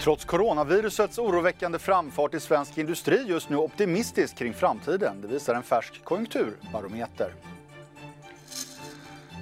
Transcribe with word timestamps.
Trots 0.00 0.24
coronavirusets 0.24 1.18
oroväckande 1.18 1.78
framfart 1.78 2.34
är 2.34 2.38
svensk 2.38 2.78
industri 2.78 3.24
just 3.26 3.48
nu 3.48 3.56
optimistisk 3.56 4.36
kring 4.36 4.54
framtiden. 4.54 5.20
Det 5.20 5.28
visar 5.28 5.54
en 5.54 5.62
färsk 5.62 6.04
konjunkturbarometer. 6.04 7.34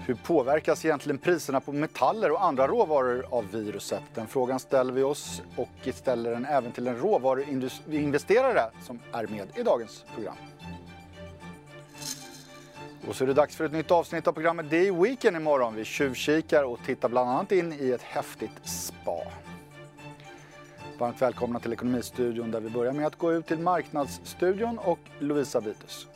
Hur 0.06 0.14
påverkas 0.14 0.84
egentligen 0.84 1.19
priserna 1.19 1.61
på 1.61 1.72
metaller 1.72 2.32
och 2.32 2.45
andra 2.45 2.66
råvaror 2.66 3.27
av 3.31 3.51
viruset? 3.51 4.03
Den 4.15 4.27
frågan 4.27 4.61
ställer 4.61 4.92
vi 4.92 5.03
oss 5.03 5.42
och 5.56 5.95
ställer 5.95 6.31
den 6.31 6.45
även 6.45 6.73
till 6.73 6.87
en 6.87 6.99
råvaruinvesterare 6.99 8.71
som 8.83 9.01
är 9.13 9.27
med 9.27 9.49
i 9.57 9.63
dagens 9.63 10.04
program. 10.15 10.37
Och 13.09 13.17
så 13.17 13.25
är 13.25 13.29
det 13.29 13.35
dags 13.35 13.57
för 13.57 13.65
ett 13.65 13.73
nytt 13.73 13.91
avsnitt 13.91 14.27
av 14.27 14.33
programmet 14.33 14.71
Day 14.71 14.91
Weekend 14.91 15.37
imorgon. 15.37 15.75
Vi 15.75 15.85
tjuvkikar 15.85 16.62
och 16.62 16.79
tittar 16.87 17.09
bland 17.09 17.30
annat 17.30 17.52
in 17.52 17.73
i 17.80 17.91
ett 17.91 18.02
häftigt 18.02 18.69
spa. 18.69 19.23
Varmt 20.98 21.23
välkomna 21.23 21.60
till 21.60 21.73
Ekonomistudion 21.73 22.50
där 22.50 22.60
vi 22.60 22.70
börjar 22.70 22.92
med 22.92 23.06
att 23.06 23.16
gå 23.16 23.32
ut 23.32 23.46
till 23.46 23.59
Marknadsstudion 23.59 24.78
och 24.78 24.98
Lovisa 25.19 25.60
Vitus. 25.60 26.06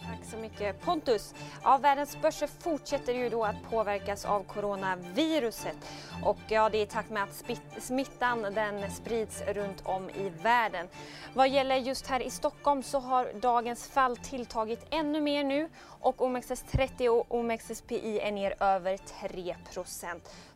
Tack 0.00 0.30
så 0.30 0.36
mycket 0.36 0.80
Pontus. 0.80 1.34
Ja, 1.62 1.78
världens 1.82 2.22
börser 2.22 2.46
fortsätter 2.46 3.14
ju 3.14 3.28
då 3.28 3.44
att 3.44 3.70
påverkas 3.70 4.24
av 4.24 4.42
coronaviruset 4.42 5.76
och 6.24 6.38
ja, 6.48 6.68
det 6.68 6.78
är 6.78 6.82
i 6.82 6.86
takt 6.86 7.10
med 7.10 7.22
att 7.22 7.44
smittan 7.78 8.42
den 8.42 8.90
sprids 8.90 9.42
runt 9.42 9.82
om 9.84 10.10
i 10.10 10.32
världen. 10.42 10.86
Vad 11.34 11.48
gäller 11.48 11.76
just 11.76 12.06
här 12.06 12.20
i 12.20 12.30
Stockholm 12.30 12.82
så 12.82 12.98
har 12.98 13.28
dagens 13.40 13.88
fall 13.88 14.16
tilltagit 14.16 14.86
ännu 14.90 15.20
mer 15.20 15.44
nu 15.44 15.68
och 16.00 16.20
OMXS30 16.20 17.08
och 17.08 17.34
OMXSPI 17.34 18.20
är 18.20 18.32
ner 18.32 18.54
över 18.60 18.96
3 18.96 19.56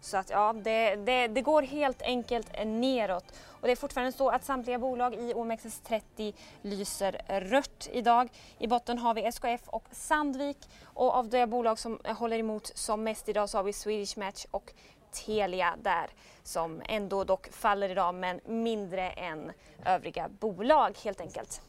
Så 0.01 0.17
att 0.17 0.31
ja, 0.31 0.53
det, 0.53 0.97
det, 0.97 1.27
det 1.27 1.41
går 1.41 1.63
helt 1.63 2.03
enkelt 2.03 2.49
neråt. 2.65 3.25
Och 3.63 3.69
det 3.69 3.73
är 3.73 3.77
fortfarande 3.77 4.13
så 4.13 4.29
att 4.29 4.45
samtliga 4.45 4.79
bolag 4.79 5.15
i 5.15 5.35
OMXS30 5.35 6.35
lyser 6.63 7.21
rött 7.29 7.89
idag. 7.93 8.29
I 8.59 8.67
botten 8.67 8.99
har 8.99 9.15
vi 9.15 9.25
SKF 9.25 9.69
och 9.69 9.85
Sandvik 9.91 10.59
och 10.85 11.15
av 11.15 11.29
de 11.29 11.47
bolag 11.47 11.79
som 11.79 11.99
håller 12.05 12.39
emot 12.39 12.73
som 12.75 13.05
mest 13.05 13.29
idag 13.29 13.49
så 13.49 13.59
har 13.59 13.63
vi 13.63 13.73
Swedish 13.73 14.19
Match 14.19 14.47
och 14.51 14.73
Telia 15.13 15.75
där 15.83 16.11
som 16.43 16.83
ändå 16.89 17.25
dock 17.25 17.53
faller 17.53 17.89
idag 17.89 18.15
men 18.15 18.41
mindre 18.45 19.11
än 19.11 19.53
övriga 19.85 20.29
bolag 20.29 20.99
helt 21.05 21.21
enkelt. 21.21 21.63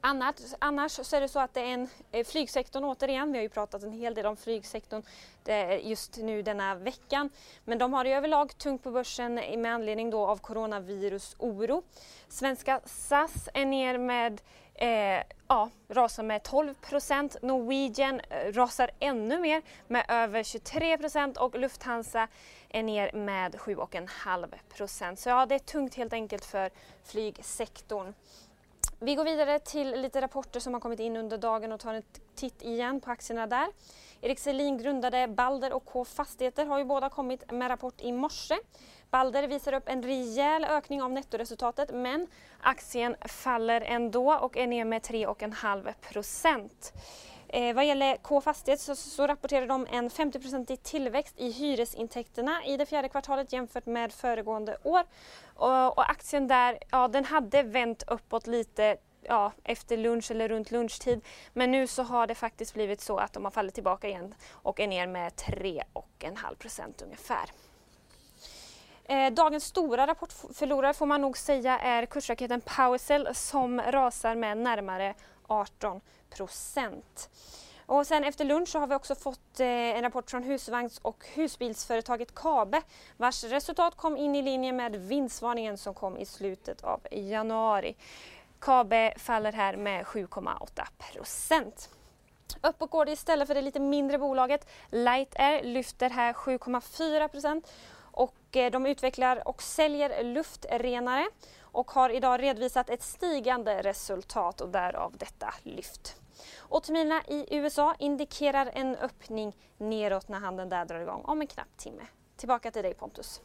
Annars, 0.00 0.34
annars 0.58 0.92
så 0.92 1.16
är 1.16 1.20
det 1.20 1.28
så 1.28 1.38
att 1.38 1.54
det 1.54 1.60
är 1.60 1.74
en 1.74 1.88
eh, 2.12 2.26
flygsektorn 2.26 2.84
återigen. 2.84 3.32
Vi 3.32 3.38
har 3.38 3.42
ju 3.42 3.48
pratat 3.48 3.82
en 3.82 3.92
hel 3.92 4.14
del 4.14 4.26
om 4.26 4.36
flygsektorn 4.36 5.02
eh, 5.46 5.88
just 5.88 6.16
nu 6.16 6.42
denna 6.42 6.74
veckan. 6.74 7.30
Men 7.64 7.78
de 7.78 7.92
har 7.92 8.04
det 8.04 8.12
överlag 8.12 8.58
tungt 8.58 8.82
på 8.82 8.90
börsen 8.90 9.34
med 9.34 9.74
anledning 9.74 10.10
då 10.10 10.26
av 10.26 10.36
coronavirusoro. 10.36 11.82
Svenska 12.28 12.80
SAS 12.84 13.48
är 13.54 13.66
ner 13.66 13.98
med 13.98 14.40
eh, 14.74 15.22
ja, 15.48 15.70
rasar 15.88 16.22
med 16.22 16.42
12 16.42 16.74
Norwegian 17.42 18.20
eh, 18.20 18.52
rasar 18.52 18.90
ännu 18.98 19.38
mer 19.38 19.62
med 19.86 20.04
över 20.08 20.42
23 20.42 20.98
procent 20.98 21.36
och 21.36 21.58
Lufthansa 21.58 22.28
är 22.68 22.82
ner 22.82 23.12
med 23.12 23.54
7,5 23.54 24.54
procent. 24.76 25.18
Så 25.18 25.28
ja, 25.28 25.46
det 25.46 25.54
är 25.54 25.58
tungt 25.58 25.94
helt 25.94 26.12
enkelt 26.12 26.44
för 26.44 26.70
flygsektorn. 27.04 28.14
Vi 29.02 29.14
går 29.14 29.24
vidare 29.24 29.58
till 29.58 29.90
lite 29.90 30.20
rapporter 30.20 30.60
som 30.60 30.74
har 30.74 30.80
kommit 30.80 31.00
in 31.00 31.16
under 31.16 31.38
dagen 31.38 31.72
och 31.72 31.80
tar 31.80 31.94
en 31.94 32.02
titt 32.34 32.62
igen 32.62 33.00
på 33.00 33.10
aktierna 33.10 33.46
där. 33.46 33.66
Erik 34.20 34.38
Selin 34.38 34.78
grundade 34.78 35.28
Balder 35.28 35.72
och 35.72 35.84
K 35.84 36.04
Fastigheter 36.04 36.66
har 36.66 36.78
ju 36.78 36.84
båda 36.84 37.08
kommit 37.08 37.52
med 37.52 37.70
rapport 37.70 38.00
i 38.00 38.12
morse. 38.12 38.54
Balder 39.10 39.48
visar 39.48 39.72
upp 39.72 39.88
en 39.88 40.02
rejäl 40.02 40.64
ökning 40.64 41.02
av 41.02 41.12
nettoresultatet 41.12 41.90
men 41.94 42.26
aktien 42.60 43.16
faller 43.20 43.80
ändå 43.80 44.34
och 44.34 44.56
är 44.56 44.66
ner 44.66 44.84
med 44.84 45.02
3,5 45.02 45.92
procent. 46.00 46.92
Eh, 47.52 47.74
vad 47.74 47.86
gäller 47.86 48.16
K 48.16 48.40
Fastighet 48.40 48.80
så, 48.80 48.96
så 48.96 49.26
rapporterar 49.26 49.66
de 49.66 49.86
en 49.90 50.10
50-procentig 50.10 50.82
tillväxt 50.82 51.34
i 51.38 51.50
hyresintäkterna 51.50 52.64
i 52.64 52.76
det 52.76 52.86
fjärde 52.86 53.08
kvartalet 53.08 53.52
jämfört 53.52 53.86
med 53.86 54.12
föregående 54.12 54.76
år. 54.82 55.02
Och, 55.54 55.98
och 55.98 56.10
aktien 56.10 56.48
där, 56.48 56.78
ja 56.90 57.08
den 57.08 57.24
hade 57.24 57.62
vänt 57.62 58.02
uppåt 58.06 58.46
lite 58.46 58.96
ja, 59.22 59.52
efter 59.64 59.96
lunch 59.96 60.30
eller 60.30 60.48
runt 60.48 60.70
lunchtid. 60.70 61.20
Men 61.52 61.70
nu 61.70 61.86
så 61.86 62.02
har 62.02 62.26
det 62.26 62.34
faktiskt 62.34 62.74
blivit 62.74 63.00
så 63.00 63.16
att 63.16 63.32
de 63.32 63.44
har 63.44 63.50
fallit 63.50 63.74
tillbaka 63.74 64.08
igen 64.08 64.34
och 64.50 64.80
är 64.80 64.86
ner 64.86 65.06
med 65.06 65.32
3,5 65.32 66.54
procent 66.54 67.02
ungefär. 67.02 67.50
Eh, 69.04 69.32
dagens 69.32 69.64
stora 69.64 70.06
rapportförlorare 70.06 70.94
får 70.94 71.06
man 71.06 71.20
nog 71.20 71.38
säga 71.38 71.78
är 71.78 72.06
kursraketen 72.06 72.60
Powercell 72.60 73.34
som 73.34 73.80
rasar 73.80 74.34
med 74.34 74.58
närmare 74.58 75.14
18 75.46 76.00
procent. 76.30 77.30
Och 77.90 78.06
sen 78.06 78.24
efter 78.24 78.44
lunch 78.44 78.68
så 78.68 78.78
har 78.78 78.86
vi 78.86 78.94
också 78.94 79.14
fått 79.14 79.60
eh, 79.60 79.66
en 79.66 80.02
rapport 80.02 80.30
från 80.30 80.42
husvagns 80.42 80.98
och 80.98 81.24
husbilsföretaget 81.34 82.34
Kabe 82.34 82.82
vars 83.16 83.44
resultat 83.44 83.96
kom 83.96 84.16
in 84.16 84.34
i 84.34 84.42
linje 84.42 84.72
med 84.72 84.96
vinstvarningen 84.96 85.78
som 85.78 85.94
kom 85.94 86.18
i 86.18 86.26
slutet 86.26 86.84
av 86.84 87.00
januari. 87.10 87.96
Kabe 88.60 89.14
faller 89.16 89.52
här 89.52 89.76
med 89.76 90.04
7,8 90.04 90.82
procent. 90.98 91.90
Uppåt 92.62 92.90
går 92.90 93.04
det 93.04 93.12
istället 93.12 93.46
för 93.46 93.54
det 93.54 93.62
lite 93.62 93.80
mindre 93.80 94.18
bolaget 94.18 94.68
Light 94.90 95.34
Air 95.40 95.62
lyfter 95.62 96.10
här 96.10 96.32
7,4 96.32 97.28
procent 97.28 97.72
och 97.96 98.56
eh, 98.56 98.70
de 98.70 98.86
utvecklar 98.86 99.48
och 99.48 99.62
säljer 99.62 100.24
luftrenare 100.24 101.26
och 101.60 101.90
har 101.90 102.10
idag 102.10 102.42
redovisat 102.42 102.90
ett 102.90 103.02
stigande 103.02 103.82
resultat 103.82 104.60
och 104.60 104.68
därav 104.68 105.16
detta 105.16 105.54
lyft. 105.62 106.19
Och 106.58 106.82
terminerna 106.82 107.22
i 107.28 107.56
USA 107.56 107.94
indikerar 107.98 108.70
en 108.74 108.96
öppning 108.96 109.56
neråt 109.78 110.28
när 110.28 110.38
handeln 110.38 110.68
där 110.68 110.84
drar 110.84 111.00
igång 111.00 111.22
om 111.24 111.40
en 111.40 111.46
knapp 111.46 111.76
timme. 111.76 112.02
Tillbaka 112.36 112.70
till 112.70 112.82
dig 112.82 112.94
Pontus. 112.94 113.40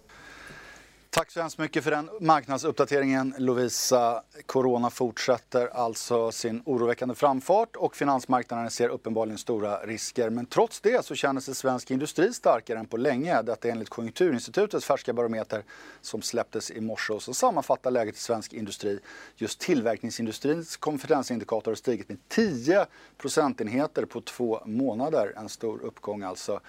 Tack 1.16 1.32
så 1.32 1.40
hemskt 1.40 1.58
mycket 1.58 1.84
för 1.84 1.92
den 1.92 2.10
marknadsuppdateringen 2.22 3.34
Lovisa. 3.38 4.24
Corona 4.46 4.90
fortsätter 4.90 5.68
alltså 5.68 6.32
sin 6.32 6.62
oroväckande 6.66 7.16
framfart 7.16 7.76
och 7.76 7.96
finansmarknaden 7.96 8.72
ser 8.72 8.90
uppenbarligen 8.90 9.38
stora 9.38 9.78
risker. 9.78 10.30
Men 10.30 10.46
trots 10.46 10.82
det 10.82 11.06
så 11.06 11.16
känner 11.16 11.42
sig 11.42 11.56
svensk 11.56 11.92
industri 11.92 12.34
starkare 12.34 12.80
än 12.80 12.86
på 12.86 12.98
länge. 12.98 13.42
Detta 13.42 13.70
enligt 13.70 13.90
Konjunkturinstitutets 13.90 14.86
färska 14.86 15.14
barometer 15.14 15.64
som 16.02 16.22
släpptes 16.22 16.72
i 16.72 16.82
morse 16.82 17.14
och 17.14 17.24
som 17.24 17.34
sammanfattar 17.34 17.92
läget 17.92 18.16
i 18.16 18.20
svensk 18.20 18.54
industri. 18.54 19.00
Just 19.36 19.60
tillverkningsindustrins 19.60 20.78
konfidensindikator 20.78 21.72
har 21.72 21.76
stigit 21.76 22.10
med 22.10 22.18
10 22.28 22.86
procentenheter 23.18 24.06
på 24.06 24.22
två 24.22 24.62
månader. 24.66 25.34
En 25.38 25.50
stor 25.50 25.80
uppgång 25.84 26.24
alltså. 26.24 26.60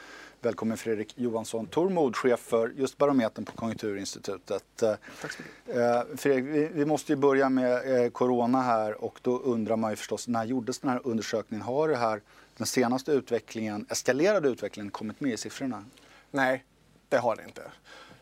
Välkommen 0.41 0.77
Fredrik 0.77 1.19
Johansson 1.19 1.67
Tormod, 1.67 2.17
chef 2.17 2.41
för 2.41 2.69
just 2.69 2.99
barometern 2.99 3.45
på 3.45 3.53
Konjunkturinstitutet. 3.53 4.83
Eh, 4.83 4.95
Tack 5.21 5.33
så 5.33 5.43
mycket. 5.43 5.77
Eh, 5.77 6.17
Fredrik, 6.17 6.71
vi, 6.75 6.85
måste 6.85 7.13
ju 7.13 7.17
börja 7.17 7.49
med 7.49 8.05
eh, 8.05 8.11
Corona 8.11 8.63
här 8.63 9.05
och 9.05 9.19
då 9.23 9.39
undrar 9.39 9.77
man 9.77 9.91
ju 9.91 9.97
förstås 9.97 10.29
när 10.29 10.45
gjordes 10.45 10.79
den 10.79 10.91
här 10.91 11.01
undersökningen? 11.05 11.63
Har 11.67 11.89
det 11.89 11.97
här, 11.97 12.21
den 12.57 12.67
senaste 12.67 13.13
utvecklingen, 13.13 13.87
eskalerade 13.91 14.49
utvecklingen 14.49 14.91
kommit 14.91 15.21
med 15.21 15.33
i 15.33 15.37
siffrorna? 15.37 15.85
Nej, 16.31 16.65
det 17.09 17.17
har 17.17 17.37
det 17.37 17.43
inte. 17.43 17.63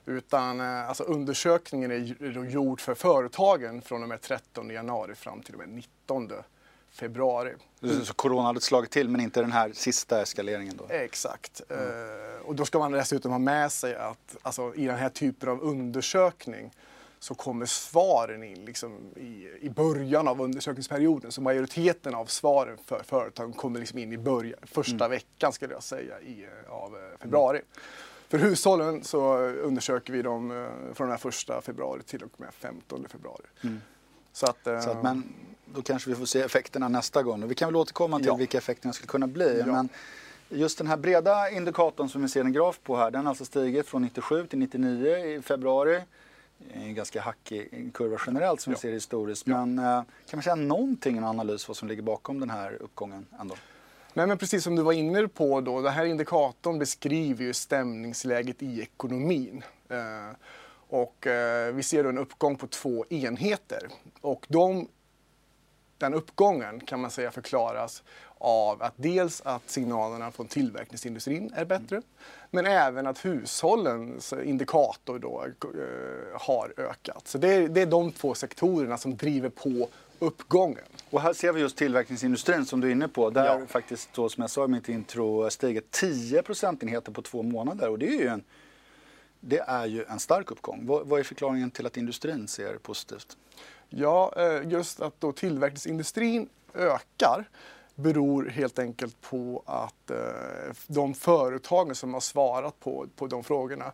Utan 0.06 0.60
alltså, 0.60 1.02
undersökningen 1.02 1.90
är 1.90 2.44
gjord 2.50 2.80
för 2.80 2.94
företagen 2.94 3.82
från 3.82 4.02
och 4.02 4.08
med 4.08 4.20
13 4.20 4.70
januari 4.70 5.14
fram 5.14 5.42
till 5.42 5.54
och 5.54 5.60
med 5.60 5.68
19 5.68 6.32
februari. 6.94 7.54
Så 8.04 8.14
corona 8.14 8.42
hade 8.42 8.60
slagit 8.60 8.90
till 8.90 9.08
men 9.08 9.20
inte 9.20 9.40
den 9.40 9.52
här 9.52 9.72
sista 9.72 10.22
eskaleringen 10.22 10.76
då? 10.76 10.86
Exakt. 10.88 11.62
Mm. 11.68 11.84
Uh, 11.84 12.40
och 12.44 12.54
då 12.54 12.64
ska 12.64 12.78
man 12.78 12.92
dessutom 12.92 13.32
ha 13.32 13.38
med 13.38 13.72
sig 13.72 13.96
att 13.96 14.36
alltså, 14.42 14.74
i 14.74 14.86
den 14.86 14.96
här 14.96 15.08
typen 15.08 15.48
av 15.48 15.62
undersökning 15.62 16.70
så 17.18 17.34
kommer 17.34 17.66
svaren 17.66 18.42
in 18.42 18.64
liksom 18.64 18.98
i, 19.16 19.48
i 19.60 19.70
början 19.70 20.28
av 20.28 20.40
undersökningsperioden. 20.40 21.32
Så 21.32 21.40
majoriteten 21.40 22.14
av 22.14 22.26
svaren 22.26 22.78
för 22.84 23.02
företagen 23.02 23.52
kommer 23.52 23.80
liksom 23.80 23.98
in 23.98 24.12
i 24.12 24.18
början, 24.18 24.58
första 24.62 25.04
mm. 25.04 25.10
veckan 25.10 25.52
skulle 25.52 25.72
jag 25.72 25.82
säga 25.82 26.20
i, 26.20 26.46
av 26.68 26.96
eh, 26.96 27.18
februari. 27.20 27.58
Mm. 27.58 27.68
För 28.28 28.38
hushållen 28.38 29.04
så 29.04 29.36
undersöker 29.38 30.12
vi 30.12 30.22
dem 30.22 30.50
eh, 30.50 30.94
från 30.94 31.06
den 31.06 31.10
här 31.10 31.18
första 31.18 31.60
februari 31.62 32.02
till 32.02 32.22
och 32.22 32.40
med 32.40 32.54
15 32.54 33.06
februari. 33.08 33.46
Mm. 33.62 33.80
Så 34.32 34.46
att, 34.46 34.64
så 34.64 34.90
att, 34.90 35.02
men 35.02 35.34
då 35.66 35.82
kanske 35.82 36.10
vi 36.10 36.16
får 36.16 36.26
se 36.26 36.40
effekterna 36.40 36.88
nästa 36.88 37.22
gång. 37.22 37.48
Vi 37.48 37.54
kan 37.54 37.68
väl 37.68 37.76
återkomma 37.76 38.18
till 38.18 38.26
ja. 38.26 38.36
vilka 38.36 38.58
effekterna 38.58 38.92
skulle 38.92 39.08
kunna 39.08 39.26
bli. 39.26 39.58
Ja. 39.58 39.66
Men 39.66 39.88
just 40.48 40.78
den 40.78 40.86
här 40.86 40.96
breda 40.96 41.50
indikatorn 41.50 42.08
som 42.08 42.22
vi 42.22 42.28
ser 42.28 42.40
en 42.40 42.52
graf 42.52 42.80
på 42.82 42.96
här, 42.96 43.10
den 43.10 43.24
har 43.24 43.28
alltså 43.30 43.44
stigit 43.44 43.86
från 43.86 44.02
97 44.02 44.46
till 44.46 44.58
99 44.58 45.16
i 45.16 45.42
februari. 45.42 46.00
En 46.72 46.94
ganska 46.94 47.20
hackig 47.20 47.90
kurva 47.94 48.18
generellt 48.26 48.60
som 48.60 48.72
ja. 48.72 48.76
vi 48.76 48.80
ser 48.80 48.92
historiskt. 48.92 49.46
Men 49.46 49.78
eh, 49.78 49.84
kan 49.84 50.06
man 50.32 50.42
säga 50.42 50.54
någonting, 50.54 51.16
en 51.16 51.24
analys 51.24 51.68
vad 51.68 51.76
som 51.76 51.88
ligger 51.88 52.02
bakom 52.02 52.40
den 52.40 52.50
här 52.50 52.82
uppgången 52.82 53.26
ändå? 53.40 53.54
Nej, 54.14 54.26
men 54.26 54.38
precis 54.38 54.64
som 54.64 54.76
du 54.76 54.82
var 54.82 54.92
inne 54.92 55.28
på 55.28 55.60
då, 55.60 55.80
den 55.80 55.92
här 55.92 56.04
indikatorn 56.04 56.78
beskriver 56.78 57.44
ju 57.44 57.52
stämningsläget 57.52 58.62
i 58.62 58.80
ekonomin. 58.80 59.62
Eh, 59.88 60.36
Och 60.88 61.26
eh, 61.26 61.74
vi 61.74 61.82
ser 61.82 62.02
då 62.02 62.08
en 62.08 62.18
uppgång 62.18 62.56
på 62.56 62.66
två 62.66 63.04
enheter. 63.08 63.88
Och 64.20 64.46
de, 64.48 64.88
den 65.98 66.14
uppgången 66.14 66.80
kan 66.80 67.00
man 67.00 67.10
säga 67.10 67.30
förklaras 67.30 68.02
av 68.38 68.82
att 68.82 68.94
dels 68.96 69.40
att 69.40 69.70
signalerna 69.70 70.30
från 70.30 70.46
tillverkningsindustrin 70.46 71.52
är 71.54 71.64
bättre, 71.64 72.02
men 72.50 72.66
även 72.66 73.06
att 73.06 73.24
hushållens 73.24 74.32
indikator 74.32 75.18
då, 75.18 75.44
eh, 75.44 76.40
har 76.40 76.72
ökat. 76.76 77.28
Så 77.28 77.38
det 77.38 77.48
är, 77.54 77.68
det 77.68 77.80
är 77.82 77.86
de 77.86 78.12
två 78.12 78.34
sektorerna 78.34 78.98
som 78.98 79.16
driver 79.16 79.48
på 79.48 79.88
uppgången. 80.18 80.84
Och 81.10 81.20
här 81.20 81.32
ser 81.32 81.52
vi 81.52 81.60
just 81.60 81.76
tillverkningsindustrin 81.76 82.66
som 82.66 82.80
du 82.80 82.88
är 82.88 82.92
inne 82.92 83.08
på. 83.08 83.30
Där 83.30 83.44
Ja. 83.44 83.66
faktiskt, 83.66 84.12
då, 84.12 84.28
som 84.28 84.40
jag 84.40 84.50
sa 84.50 84.64
i 84.64 84.68
mitt 84.68 84.88
intro, 84.88 85.50
stigit 85.50 85.90
10 85.90 86.42
procentenheter 86.42 87.12
på 87.12 87.22
två 87.22 87.42
månader. 87.42 87.88
Och 87.88 87.98
det 87.98 88.08
är 88.08 88.20
ju 88.20 88.26
en, 88.28 88.44
det 89.40 89.58
är 89.58 89.86
ju 89.86 90.04
en 90.04 90.18
stark 90.18 90.50
uppgång. 90.50 90.86
Vad, 90.86 91.06
vad 91.06 91.20
är 91.20 91.24
förklaringen 91.24 91.70
till 91.70 91.86
att 91.86 91.96
industrin 91.96 92.48
ser 92.48 92.78
positivt? 92.78 93.36
Ja, 93.96 94.32
eh, 94.36 94.68
just 94.68 95.00
att 95.00 95.20
då 95.20 95.32
tillverkningsindustrin 95.32 96.48
ökar 96.74 97.48
beror 97.94 98.46
helt 98.46 98.78
enkelt 98.78 99.20
på 99.20 99.62
att 99.66 100.10
eh, 100.10 100.16
de 100.86 101.14
företagen 101.14 101.94
som 101.94 102.14
har 102.14 102.20
svarat 102.20 102.80
på, 102.80 103.06
på 103.16 103.26
de 103.26 103.44
frågorna 103.44 103.92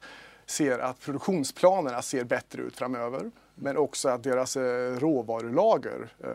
ser 0.50 0.78
att 0.78 1.00
produktionsplanerna 1.00 2.02
ser 2.02 2.24
bättre 2.24 2.62
ut 2.62 2.76
framöver. 2.76 3.30
Men 3.54 3.76
också 3.76 4.08
att 4.08 4.22
deras 4.22 4.56
eh, 4.56 4.96
råvarulager 4.98 6.12
eh, 6.24 6.30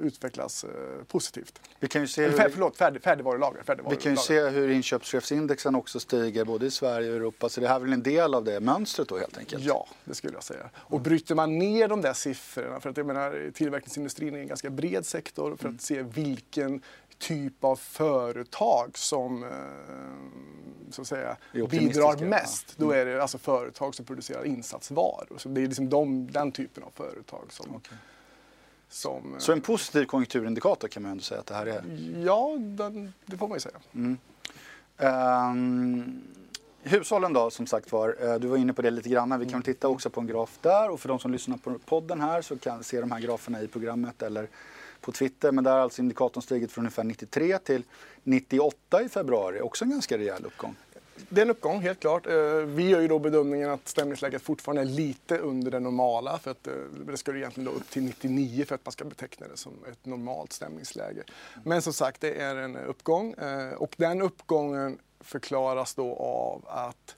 utvecklas 0.00 0.64
eh, 0.64 0.70
positivt. 1.06 1.60
Vi 1.80 1.88
kan 1.88 2.00
ju 2.00 2.08
se 2.08 2.24
hur, 2.26 2.32
fär, 2.32 2.48
förlåt, 2.48 2.76
färdig, 2.76 3.02
färdigvarulager. 3.02 3.58
vi 3.58 3.64
färdigvarulager. 3.64 4.02
kan 4.02 4.12
ju 4.12 4.16
se 4.18 4.48
hur 4.48 4.68
inköpschefsindexen 4.70 5.74
också 5.74 6.00
stiger 6.00 6.44
både 6.44 6.66
i 6.66 6.70
Sverige 6.70 7.10
och 7.10 7.16
Europa. 7.16 7.48
Så 7.48 7.60
det 7.60 7.68
här 7.68 7.74
är 7.76 7.80
väl 7.80 7.92
en 7.92 8.02
del 8.02 8.34
av 8.34 8.44
det 8.44 8.60
mönstret 8.60 9.08
då 9.08 9.18
helt 9.18 9.38
enkelt? 9.38 9.64
Ja, 9.64 9.86
det 10.04 10.14
skulle 10.14 10.34
jag 10.34 10.42
säga. 10.42 10.70
Och 10.76 11.00
bryter 11.00 11.34
man 11.34 11.58
ner 11.58 11.88
de 11.88 12.00
där 12.00 12.12
siffrorna, 12.12 12.80
för 12.80 12.90
att 12.90 12.96
jag 12.96 13.06
menar 13.06 13.50
tillverkningsindustrin 13.54 14.34
är 14.34 14.38
en 14.38 14.46
ganska 14.46 14.70
bred 14.70 15.06
sektor, 15.06 15.56
för 15.56 15.64
Mm. 15.64 15.76
att 15.76 15.82
se 15.82 16.02
vilken 16.02 16.82
typ 17.18 17.64
av 17.64 17.76
företag 17.76 18.98
som 18.98 19.42
eh, 19.42 19.48
så 20.90 21.02
att 21.02 21.08
säga, 21.08 21.36
bidrar 21.52 22.24
mest. 22.26 22.64
ja. 22.68 22.74
Mm. 22.84 22.88
Då 22.88 22.94
är 22.94 23.04
det 23.06 23.22
alltså 23.22 23.38
företag 23.38 23.94
som 23.94 24.04
producerar 24.04 24.44
insatsvaror. 24.46 25.38
Så 25.38 25.48
det 25.48 25.60
är 25.60 25.66
liksom 25.66 25.88
de, 25.88 26.30
den 26.32 26.52
typen 26.52 26.82
av 26.82 26.90
företag 26.94 27.44
som... 27.50 27.66
Okej. 27.74 27.98
som 28.88 29.32
eh, 29.34 29.38
Så 29.38 29.52
en 29.52 29.60
positiv 29.60 30.04
konjunkturindikator 30.04 30.88
kan 30.88 31.02
man 31.02 31.12
ändå 31.12 31.22
säga 31.22 31.40
att 31.40 31.46
det 31.46 31.54
här 31.54 31.66
är? 31.66 31.82
Ja, 32.26 32.56
den, 32.58 33.12
det 33.26 33.36
får 33.36 33.48
man 33.48 33.56
ju 33.56 33.60
säga. 33.60 33.76
Ehm, 34.98 36.22
hushållen 36.82 37.32
då, 37.32 37.50
som 37.50 37.66
sagt 37.66 37.92
var. 37.92 38.16
eh, 38.20 38.34
Du 38.34 38.48
var 38.48 38.56
inne 38.56 38.72
på 38.72 38.82
det 38.82 38.90
lite 38.90 39.08
grann. 39.08 39.40
Vi 39.40 39.46
kan 39.46 39.62
titta 39.62 39.88
också 39.88 40.10
på 40.10 40.20
en 40.20 40.26
graf 40.26 40.58
där. 40.62 40.90
Och 40.90 41.00
för 41.00 41.08
de 41.08 41.18
som 41.18 41.30
lyssnar 41.32 41.56
på 41.56 41.78
podden 41.78 42.20
här 42.20 42.42
så 42.42 42.58
kan 42.58 42.84
se 42.84 43.00
de 43.00 43.10
här 43.10 43.20
graferna 43.20 43.62
i 43.62 43.68
programmet 43.68 44.22
eller 44.22 44.48
på 45.08 45.12
Twitter. 45.12 45.52
Men 45.52 45.64
där 45.64 45.70
har 45.70 45.78
alltså 45.78 46.02
indikatorn 46.02 46.42
stigit 46.42 46.72
från 46.72 46.82
ungefär 46.82 47.04
93 47.04 47.58
till 47.58 47.82
98 48.22 49.02
i 49.02 49.08
februari. 49.08 49.60
Också 49.60 49.84
en 49.84 49.90
ganska 49.90 50.18
rejäl 50.18 50.44
uppgång. 50.44 50.76
Det 51.28 51.40
är 51.40 51.44
en 51.44 51.50
uppgång, 51.50 51.80
helt 51.80 52.00
klart. 52.00 52.26
Eh, 52.26 52.34
vi 52.54 52.88
gör 52.88 53.00
ju 53.00 53.08
då 53.08 53.18
bedömningen 53.18 53.70
att 53.70 53.88
stämningsläget 53.88 54.42
fortfarande 54.42 54.82
är 54.82 54.86
lite 54.86 55.38
under 55.38 55.70
det 55.70 55.80
normala. 55.80 56.38
För 56.38 56.50
att 56.50 56.66
eh, 56.66 56.72
det 57.06 57.16
ska 57.16 57.32
ju 57.32 57.38
egentligen 57.38 57.64
då 57.64 57.70
upp 57.70 57.90
till 57.90 58.02
99 58.02 58.64
för 58.64 58.74
att 58.74 58.84
man 58.84 58.92
ska 58.92 59.04
beteckna 59.04 59.48
det 59.48 59.56
som 59.56 59.72
ett 59.92 60.06
normalt 60.06 60.52
stämningsläge. 60.52 61.22
Men 61.64 61.82
som 61.82 61.92
sagt, 61.92 62.20
det 62.20 62.40
är 62.40 62.56
en 62.56 62.76
uppgång. 62.76 63.32
Eh, 63.32 63.72
och 63.72 63.94
den 63.96 64.22
uppgången 64.22 64.98
förklaras 65.20 65.94
då 65.94 66.14
av 66.16 66.64
att 66.66 67.16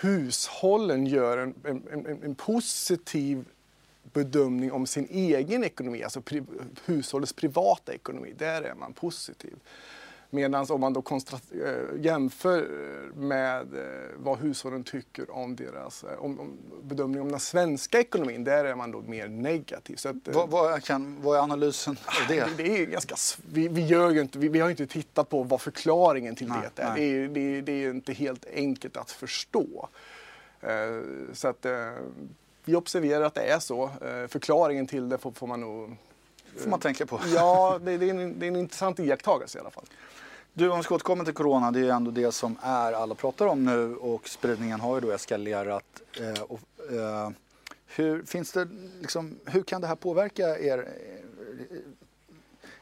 hushållen 0.00 1.06
gör 1.06 1.38
en, 1.38 1.54
en, 1.64 2.06
en, 2.06 2.22
en 2.22 2.34
positiv 2.34 3.44
bedömning 4.12 4.72
om 4.72 4.86
sin 4.86 5.06
egen 5.10 5.64
ekonomi, 5.64 6.02
alltså 6.02 6.20
pri, 6.20 6.42
hushållets 6.84 7.32
privata 7.32 7.94
ekonomi. 7.94 8.34
Där 8.38 8.62
är 8.62 8.74
man 8.74 8.92
positiv. 8.92 9.56
Medan 10.32 10.66
om 10.68 10.80
man 10.80 10.92
då 10.92 11.02
eh, 11.10 12.04
jämför 12.04 12.68
med 13.14 13.60
eh, 13.60 14.10
vad 14.16 14.38
hushållen 14.38 14.84
tycker 14.84 15.30
om 15.30 15.56
deras 15.56 16.04
eh, 16.04 16.24
om, 16.24 16.40
om 16.40 16.58
bedömning 16.82 17.22
om 17.22 17.30
den 17.30 17.40
svenska 17.40 18.00
ekonomin, 18.00 18.44
där 18.44 18.64
är 18.64 18.74
man 18.74 18.90
då 18.90 19.00
mer 19.00 19.28
negativ. 19.28 19.96
Så 19.96 20.08
att, 20.08 20.16
Vad, 20.24 20.50
vad, 20.50 20.84
kan, 20.84 21.22
vad 21.22 21.38
är 21.38 21.42
analysen 21.42 21.96
av 22.04 22.28
det? 22.28 22.48
det, 22.56 22.78
är 22.78 22.86
ganska, 22.86 23.14
vi, 23.52 23.68
vi, 23.68 23.86
gör 23.86 24.10
ju 24.10 24.20
inte, 24.20 24.38
vi, 24.38 24.48
vi 24.48 24.60
har 24.60 24.70
inte 24.70 24.86
tittat 24.86 25.28
på 25.28 25.42
vad 25.42 25.60
förklaringen 25.60 26.36
till 26.36 26.48
Nej, 26.48 26.58
det 26.74 26.82
är. 26.82 26.94
Det 26.94 27.02
är, 27.02 27.28
det, 27.28 27.60
det 27.60 27.84
är 27.84 27.90
inte 27.90 28.12
helt 28.12 28.46
enkelt 28.54 28.96
att 28.96 29.10
förstå. 29.10 29.88
Så 31.32 31.48
att 31.48 31.66
vi 32.64 32.74
observerar 32.76 33.24
att 33.24 33.34
det 33.34 33.42
är 33.42 33.58
så. 33.58 33.84
Eh, 33.84 34.26
förklaringen 34.28 34.86
till 34.86 35.08
det 35.08 35.18
får, 35.18 35.32
får 35.32 35.46
man 35.46 35.60
nog... 35.60 35.96
får 36.56 36.70
man 36.70 36.80
tänka 36.80 37.06
på. 37.06 37.20
Ja, 37.34 37.80
det, 37.84 37.98
det, 37.98 38.10
är 38.10 38.10
en, 38.10 38.38
det 38.38 38.46
är 38.46 38.48
en 38.48 38.56
intressant 38.56 38.98
iakttagelse 38.98 39.58
i 39.58 39.60
alla 39.60 39.70
fall. 39.70 39.84
Du, 40.52 40.70
om 40.70 40.76
vi 40.76 40.84
ska 40.84 40.94
återkomma 40.94 41.24
till 41.24 41.34
corona, 41.34 41.70
det 41.70 41.78
är 41.78 41.82
ju 41.82 41.90
ändå 41.90 42.10
det 42.10 42.32
som 42.32 42.58
är 42.62 42.92
alla 42.92 43.14
pratar 43.14 43.46
om 43.46 43.64
nu 43.64 43.96
och 43.96 44.28
spridningen 44.28 44.80
har 44.80 44.94
ju 44.94 45.00
då 45.00 45.10
eskalerat. 45.10 46.02
Eh, 46.20 46.42
och, 46.42 46.60
eh, 46.92 47.30
hur, 47.86 48.22
finns 48.22 48.52
det, 48.52 48.68
liksom, 49.00 49.38
hur 49.44 49.62
kan 49.62 49.80
det 49.80 49.86
här 49.86 49.94
påverka 49.94 50.58
er 50.58 50.78
eh, 50.78 51.76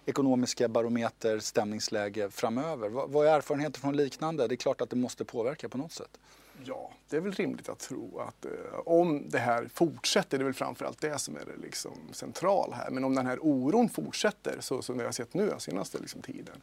ekonomiska 0.06 0.68
barometer, 0.68 1.38
stämningsläge 1.38 2.30
framöver? 2.30 2.88
Vad, 2.88 3.10
vad 3.10 3.26
är 3.26 3.32
erfarenheten 3.32 3.80
från 3.80 3.96
liknande? 3.96 4.48
Det 4.48 4.54
är 4.54 4.56
klart 4.56 4.80
att 4.80 4.90
det 4.90 4.96
måste 4.96 5.24
påverka 5.24 5.68
på 5.68 5.78
något 5.78 5.92
sätt. 5.92 6.18
Ja, 6.64 6.90
det 7.08 7.16
är 7.16 7.20
väl 7.20 7.32
rimligt 7.32 7.68
att 7.68 7.78
tro 7.78 8.18
att 8.18 8.44
eh, 8.44 8.50
om 8.84 9.28
det 9.28 9.38
här 9.38 9.68
fortsätter, 9.74 10.38
det 10.38 10.42
är 10.42 10.44
väl 10.44 10.54
framförallt 10.54 11.00
det 11.00 11.18
som 11.18 11.36
är 11.36 11.44
det 11.44 11.56
liksom 11.62 11.92
central 12.12 12.72
här, 12.72 12.90
men 12.90 13.04
om 13.04 13.14
den 13.14 13.26
här 13.26 13.38
oron 13.40 13.88
fortsätter 13.88 14.56
så 14.60 14.82
som 14.82 14.98
vi 14.98 15.04
har 15.04 15.12
sett 15.12 15.34
nu 15.34 15.46
den 15.46 15.60
senaste 15.60 15.98
liksom, 15.98 16.22
tiden, 16.22 16.60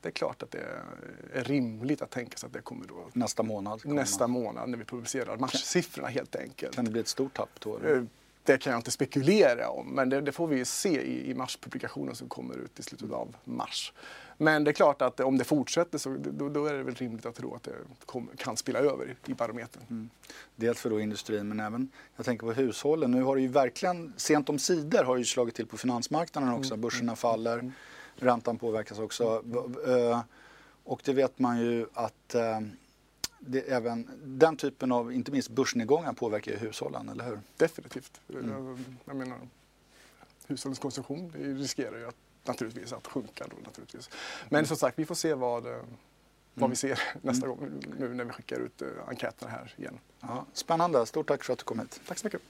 det 0.00 0.08
är 0.08 0.12
klart 0.12 0.42
att 0.42 0.50
det 0.50 0.64
är 1.32 1.44
rimligt 1.44 2.02
att 2.02 2.10
tänka 2.10 2.38
sig 2.38 2.46
att 2.46 2.52
det 2.52 2.60
kommer 2.60 2.86
då 2.86 3.08
Nästa 3.12 3.42
månad 3.42 3.82
kommer 3.82 3.94
nästa 3.94 4.26
månad 4.26 4.68
när 4.68 4.78
vi 4.78 4.84
publicerar 4.84 5.36
marssiffrorna 5.36 6.08
helt 6.08 6.36
enkelt. 6.36 6.74
Kan 6.74 6.84
det 6.84 6.90
bli 6.90 7.00
ett 7.00 7.08
stort 7.08 7.34
tapp 7.34 7.60
då? 7.60 7.78
Det 8.48 8.58
kan 8.58 8.70
jag 8.72 8.78
inte 8.78 8.90
spekulera 8.90 9.68
om, 9.70 9.86
men 9.86 10.08
det, 10.08 10.20
det 10.20 10.32
får 10.32 10.46
vi 10.46 10.64
se 10.64 11.02
i, 11.02 11.30
i 11.30 11.34
marspublikationen 11.34 12.14
som 12.14 12.28
kommer 12.28 12.54
ut 12.58 12.78
i 12.78 12.82
slutet 12.82 13.12
av 13.12 13.36
mars. 13.44 13.92
Men 14.36 14.64
det 14.64 14.70
är 14.70 14.72
klart 14.72 15.02
att 15.02 15.20
om 15.20 15.38
det 15.38 15.44
fortsätter 15.44 15.98
så 15.98 16.16
då, 16.18 16.48
då 16.48 16.66
är 16.66 16.74
det 16.74 16.82
väl 16.82 16.94
rimligt 16.94 17.26
att 17.26 17.34
tro 17.34 17.54
att 17.54 17.62
det 17.62 17.74
kommer, 18.06 18.36
kan 18.36 18.56
spilla 18.56 18.78
över 18.78 19.16
i 19.26 19.34
barometern. 19.34 20.10
Dels 20.56 20.80
för 20.80 20.90
då 20.90 21.00
industrin 21.00 21.48
men 21.48 21.60
även, 21.60 21.90
jag 22.16 22.24
tänker 22.26 22.46
på 22.46 22.52
hushållen. 22.52 23.10
Nu 23.10 23.22
har 23.22 23.36
det 23.36 23.42
ju 23.42 23.48
verkligen, 23.48 24.12
sent 24.16 24.48
om 24.48 24.58
sidor 24.58 25.04
har 25.04 25.14
det 25.14 25.20
ju 25.20 25.24
slagit 25.24 25.54
till 25.54 25.66
på 25.66 25.76
finansmarknaden 25.76 26.52
också. 26.52 26.76
Börserna 26.76 27.16
faller, 27.16 27.72
räntan 28.16 28.58
påverkas 28.58 28.98
också. 28.98 29.42
Eh, 29.86 30.20
Och 30.84 31.00
det 31.04 31.12
vet 31.12 31.38
man 31.38 31.60
ju 31.60 31.86
att 31.94 32.34
eh, 32.34 32.60
det, 33.38 33.60
även 33.60 34.10
den 34.24 34.56
typen 34.56 34.92
av, 34.92 35.12
inte 35.12 35.32
minst 35.32 35.50
börsnedgångar 35.50 36.12
påverkar 36.12 36.52
ju 36.52 36.58
hushållen, 36.58 37.08
eller 37.08 37.24
hur? 37.24 37.40
Definitivt. 37.56 38.20
Jag, 38.26 38.78
jag 39.04 39.16
menar, 39.16 39.38
hushållens 40.46 40.78
konsumtion 40.78 41.32
riskerar 41.34 41.98
ju 41.98 42.08
att, 42.08 42.16
naturligtvis 42.44 42.92
att 42.92 43.06
sjunka. 43.06 43.46
Då, 43.50 43.56
naturligtvis. 43.64 44.10
Men 44.48 44.66
som 44.66 44.76
sagt, 44.76 44.98
vi 44.98 45.06
får 45.06 45.14
se 45.14 45.34
vad, 45.34 45.66
eh, 45.66 45.78
vad 46.54 46.70
vi 46.70 46.76
ser 46.76 47.00
nästa 47.22 47.46
gång 47.46 47.82
nu 47.98 48.14
när 48.14 48.24
vi 48.24 48.32
skickar 48.32 48.60
ut 48.60 48.82
eh, 48.82 48.88
enkäterna 49.08 49.50
här 49.50 49.74
igen. 49.76 49.98
Ja, 50.20 50.46
spännande, 50.52 51.06
stort 51.06 51.28
tack 51.28 51.44
för 51.44 51.52
att 51.52 51.58
du 51.58 51.64
kom 51.64 51.78
hit. 51.78 52.00
Tack 52.06 52.18
så 52.18 52.26
mycket. 52.26 52.42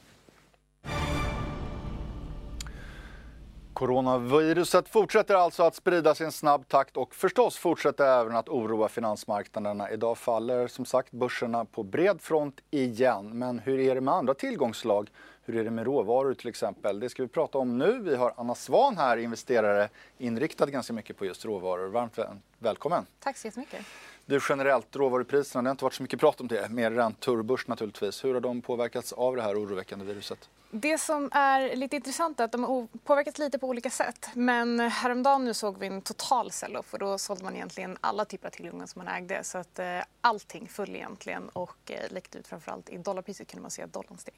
Coronaviruset 3.79 4.89
fortsätter 4.89 5.35
alltså 5.35 5.63
att 5.63 5.75
sprida 5.75 6.15
sin 6.15 6.33
snabb 6.33 6.69
takt 6.69 6.97
och 6.97 7.15
förstås 7.15 7.57
fortsätter 7.57 8.21
även 8.21 8.37
att 8.37 8.49
oroa 8.49 8.89
finansmarknaderna. 8.89 9.91
Idag 9.91 10.19
faller 10.19 10.67
som 10.67 10.85
sagt 10.85 11.13
börserna 11.13 11.65
på 11.65 11.83
bred 11.83 12.21
front 12.21 12.61
igen. 12.71 13.39
Men 13.39 13.59
hur 13.59 13.79
är 13.81 13.95
det 13.95 14.01
med 14.01 14.15
andra 14.15 14.35
tillgångslag? 14.35 15.11
Hur 15.45 15.57
är 15.57 15.65
det 15.65 15.71
med 15.71 15.85
råvaror 15.85 16.35
till 16.35 16.49
exempel? 16.49 17.01
Det 17.01 17.09
ska 17.09 17.23
vi 17.23 17.29
prata 17.29 17.59
om 17.59 17.79
nu. 17.79 17.99
Vi 18.03 18.17
har 18.17 18.33
Anna 18.37 18.55
Svan 18.55 18.97
här, 18.97 19.17
investerare, 19.17 19.89
inriktad 20.19 20.67
ganska 20.67 20.93
mycket 20.93 21.17
på 21.17 21.25
just 21.25 21.45
råvaror. 21.45 21.89
Varmt 21.89 22.19
väl- 22.19 22.27
välkommen! 22.59 23.07
Tack 23.21 23.37
så 23.37 23.47
jättemycket. 23.47 23.81
Du, 24.27 24.41
generellt 24.49 24.97
råvarupriserna, 24.97 25.63
det 25.63 25.69
har 25.69 25.73
inte 25.73 25.85
varit 25.85 25.95
så 25.95 26.03
mycket 26.03 26.21
prat 26.21 26.41
om 26.41 26.49
det, 26.49 26.69
mer 26.71 26.91
räntor 26.91 27.39
och 27.39 27.45
börs 27.45 27.67
naturligtvis. 27.67 28.25
Hur 28.25 28.35
har 28.35 28.41
de 28.41 28.63
påverkats 28.63 29.13
av 29.13 29.37
det 29.37 29.43
här 29.43 29.63
oroväckande 29.63 30.05
viruset? 30.05 30.49
Det 30.71 30.99
som 30.99 31.31
är 31.33 31.77
lite 31.77 31.97
intressant 31.97 32.41
är 32.41 32.45
att 32.45 32.53
de 32.53 32.65
har 32.65 32.87
påverkats 33.05 33.39
lite 33.39 33.59
på 33.59 33.69
olika 33.69 33.91
sätt. 33.91 34.31
Men 34.35 34.81
häromdagen 34.81 35.45
nu 35.45 35.55
såg 35.55 35.79
vi 35.79 35.87
en 35.87 36.03
total 36.03 36.51
sell-off 36.51 36.93
och 36.93 36.99
då 36.99 37.19
sålde 37.19 37.45
man 37.45 37.55
egentligen 37.55 37.97
alla 38.01 38.25
typer 38.25 38.47
av 38.47 38.51
tillgångar 38.51 38.87
som 38.87 39.05
man 39.05 39.15
ägde. 39.15 39.45
Så 39.45 39.59
att 39.59 39.79
eh, 39.79 40.01
allting 40.21 40.69
föll 40.69 40.97
egentligen 40.97 41.49
och 41.49 41.77
eh, 41.91 42.13
läckte 42.13 42.39
ut 42.39 42.47
framförallt 42.47 42.89
i 42.89 42.97
dollarpriset 42.97 43.49
kunde 43.49 43.63
man 43.63 43.71
se 43.71 43.83
att 43.83 43.93
dollarn 43.93 44.19
steg. 44.19 44.35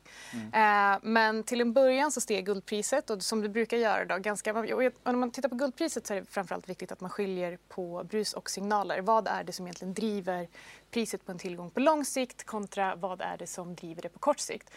Eh, 0.52 0.98
men 1.02 1.42
till 1.42 1.60
en 1.60 1.72
början 1.72 2.12
så 2.12 2.20
steg 2.20 2.46
guldpriset 2.46 3.10
och 3.10 3.22
som 3.22 3.42
det 3.42 3.48
brukar 3.48 3.76
göra 3.76 4.04
då 4.04 4.16
ganska... 4.16 4.54
Om 5.02 5.20
man 5.20 5.30
tittar 5.30 5.48
på 5.48 5.56
guldpriset 5.56 6.06
så 6.06 6.14
är 6.14 6.20
det 6.20 6.26
framförallt 6.26 6.68
viktigt 6.68 6.92
att 6.92 7.00
man 7.00 7.10
skiljer 7.10 7.58
på 7.68 8.04
brus 8.10 8.32
och 8.32 8.50
signaler. 8.50 9.00
Vad 9.00 9.28
är 9.28 9.44
det 9.44 9.52
som 9.52 9.66
egentligen 9.66 9.80
egentligen 9.80 9.94
driver 9.94 10.48
priset 10.90 11.24
på 11.24 11.32
en 11.32 11.38
tillgång 11.38 11.70
på 11.70 11.80
lång 11.80 12.04
sikt 12.04 12.44
kontra 12.44 12.96
vad 12.96 13.20
är 13.20 13.36
det 13.38 13.46
som 13.46 13.74
driver 13.74 14.02
det 14.02 14.08
på 14.08 14.18
kort 14.18 14.38
sikt. 14.40 14.70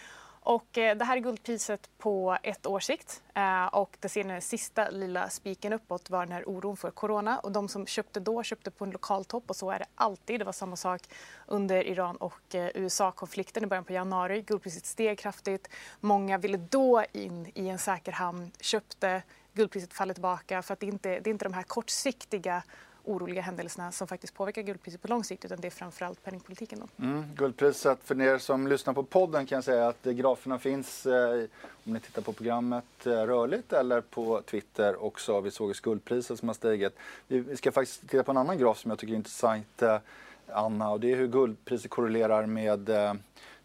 Och 0.46 0.78
eh, 0.78 0.98
det 0.98 1.06
här 1.06 1.18
är 1.18 1.22
guldpriset 1.22 1.90
på 1.98 2.38
ett 2.44 2.66
års 2.66 2.84
sikt 2.84 3.24
eh, 3.36 3.66
och 3.66 3.98
det 4.00 4.10
ser 4.10 4.24
den 4.24 4.42
sista 4.42 4.90
lilla 4.90 5.30
spiken 5.30 5.74
uppåt 5.74 6.10
var 6.10 6.26
den 6.26 6.32
här 6.32 6.50
oron 6.50 6.78
för 6.78 6.92
corona 6.92 7.40
och 7.40 7.52
de 7.52 7.68
som 7.68 7.86
köpte 7.86 8.20
då 8.20 8.44
köpte 8.44 8.72
på 8.72 8.86
en 8.86 8.92
lokal 8.92 9.26
topp 9.26 9.44
och 9.48 9.56
så 9.56 9.72
är 9.72 9.80
det 9.80 9.86
alltid. 9.96 10.40
Det 10.40 10.46
var 10.46 10.52
samma 10.52 10.76
sak 10.76 11.02
under 11.48 11.88
Iran 11.88 12.16
och 12.16 12.56
eh, 12.56 12.70
USA-konflikten 12.76 13.64
i 13.64 13.68
början 13.68 13.84
på 13.84 13.94
januari. 13.94 14.42
Guldpriset 14.42 14.86
steg 14.86 15.20
kraftigt. 15.20 15.70
Många 16.00 16.38
ville 16.38 16.58
då 16.58 17.04
in 17.12 17.52
i 17.56 17.70
en 17.70 17.80
säker 17.80 18.12
hamn, 18.12 18.52
köpte, 18.60 19.24
guldpriset 19.54 19.94
faller 19.94 20.14
tillbaka 20.14 20.62
för 20.62 20.74
att 20.74 20.80
det 20.80 20.86
inte 20.86 21.20
det 21.20 21.30
är 21.30 21.32
inte 21.32 21.46
de 21.46 21.54
här 21.54 21.64
kortsiktiga 21.64 22.64
oroliga 23.04 23.42
händelserna 23.42 23.92
som 23.92 24.08
faktiskt 24.08 24.34
påverkar 24.34 24.62
guldpriset 24.62 25.02
på 25.02 25.08
lång 25.08 25.24
sikt 25.24 25.46
utan 25.46 25.62
det 25.62 25.68
är 25.68 25.72
framförallt 25.72 26.24
penningpolitiken. 26.24 26.80
Då. 26.80 27.04
Mm, 27.04 27.26
guldpriset, 27.36 28.00
för 28.04 28.22
er 28.22 28.38
som 28.38 28.68
lyssnar 28.68 28.94
på 28.94 29.04
podden 29.04 29.46
kan 29.46 29.56
jag 29.56 29.64
säga 29.64 29.88
att 29.88 30.04
graferna 30.04 30.60
finns 30.60 31.06
eh, 31.06 31.46
om 31.86 31.94
ni 31.94 32.00
tittar 32.00 32.22
på 32.22 32.34
programmet 32.34 33.06
eh, 33.06 33.12
rörligt 33.12 33.74
eller 33.74 34.02
på 34.02 34.42
Twitter 34.42 35.04
också. 35.04 35.42
Vi 35.42 35.52
såg 35.52 35.74
guldpriset 35.84 36.40
som 36.40 36.50
har 36.50 36.54
stigit. 36.54 36.98
Vi, 37.28 37.40
vi, 37.40 37.58
ska 37.58 37.72
faktiskt 37.72 38.10
titta 38.10 38.24
på 38.24 38.32
en 38.32 38.38
annan 38.38 38.58
graf 38.58 38.78
som 38.78 38.92
jag 38.92 39.00
tycker 39.00 39.14
är 39.14 39.18
intressant 39.18 39.82
eh, 39.82 39.98
Anna 40.48 40.90
och 40.90 41.00
det 41.00 41.12
är 41.12 41.16
hur 41.16 41.28
guldpriset 41.28 41.92
korrelerar 41.92 42.46
med 42.46 42.90
eh, 42.90 43.14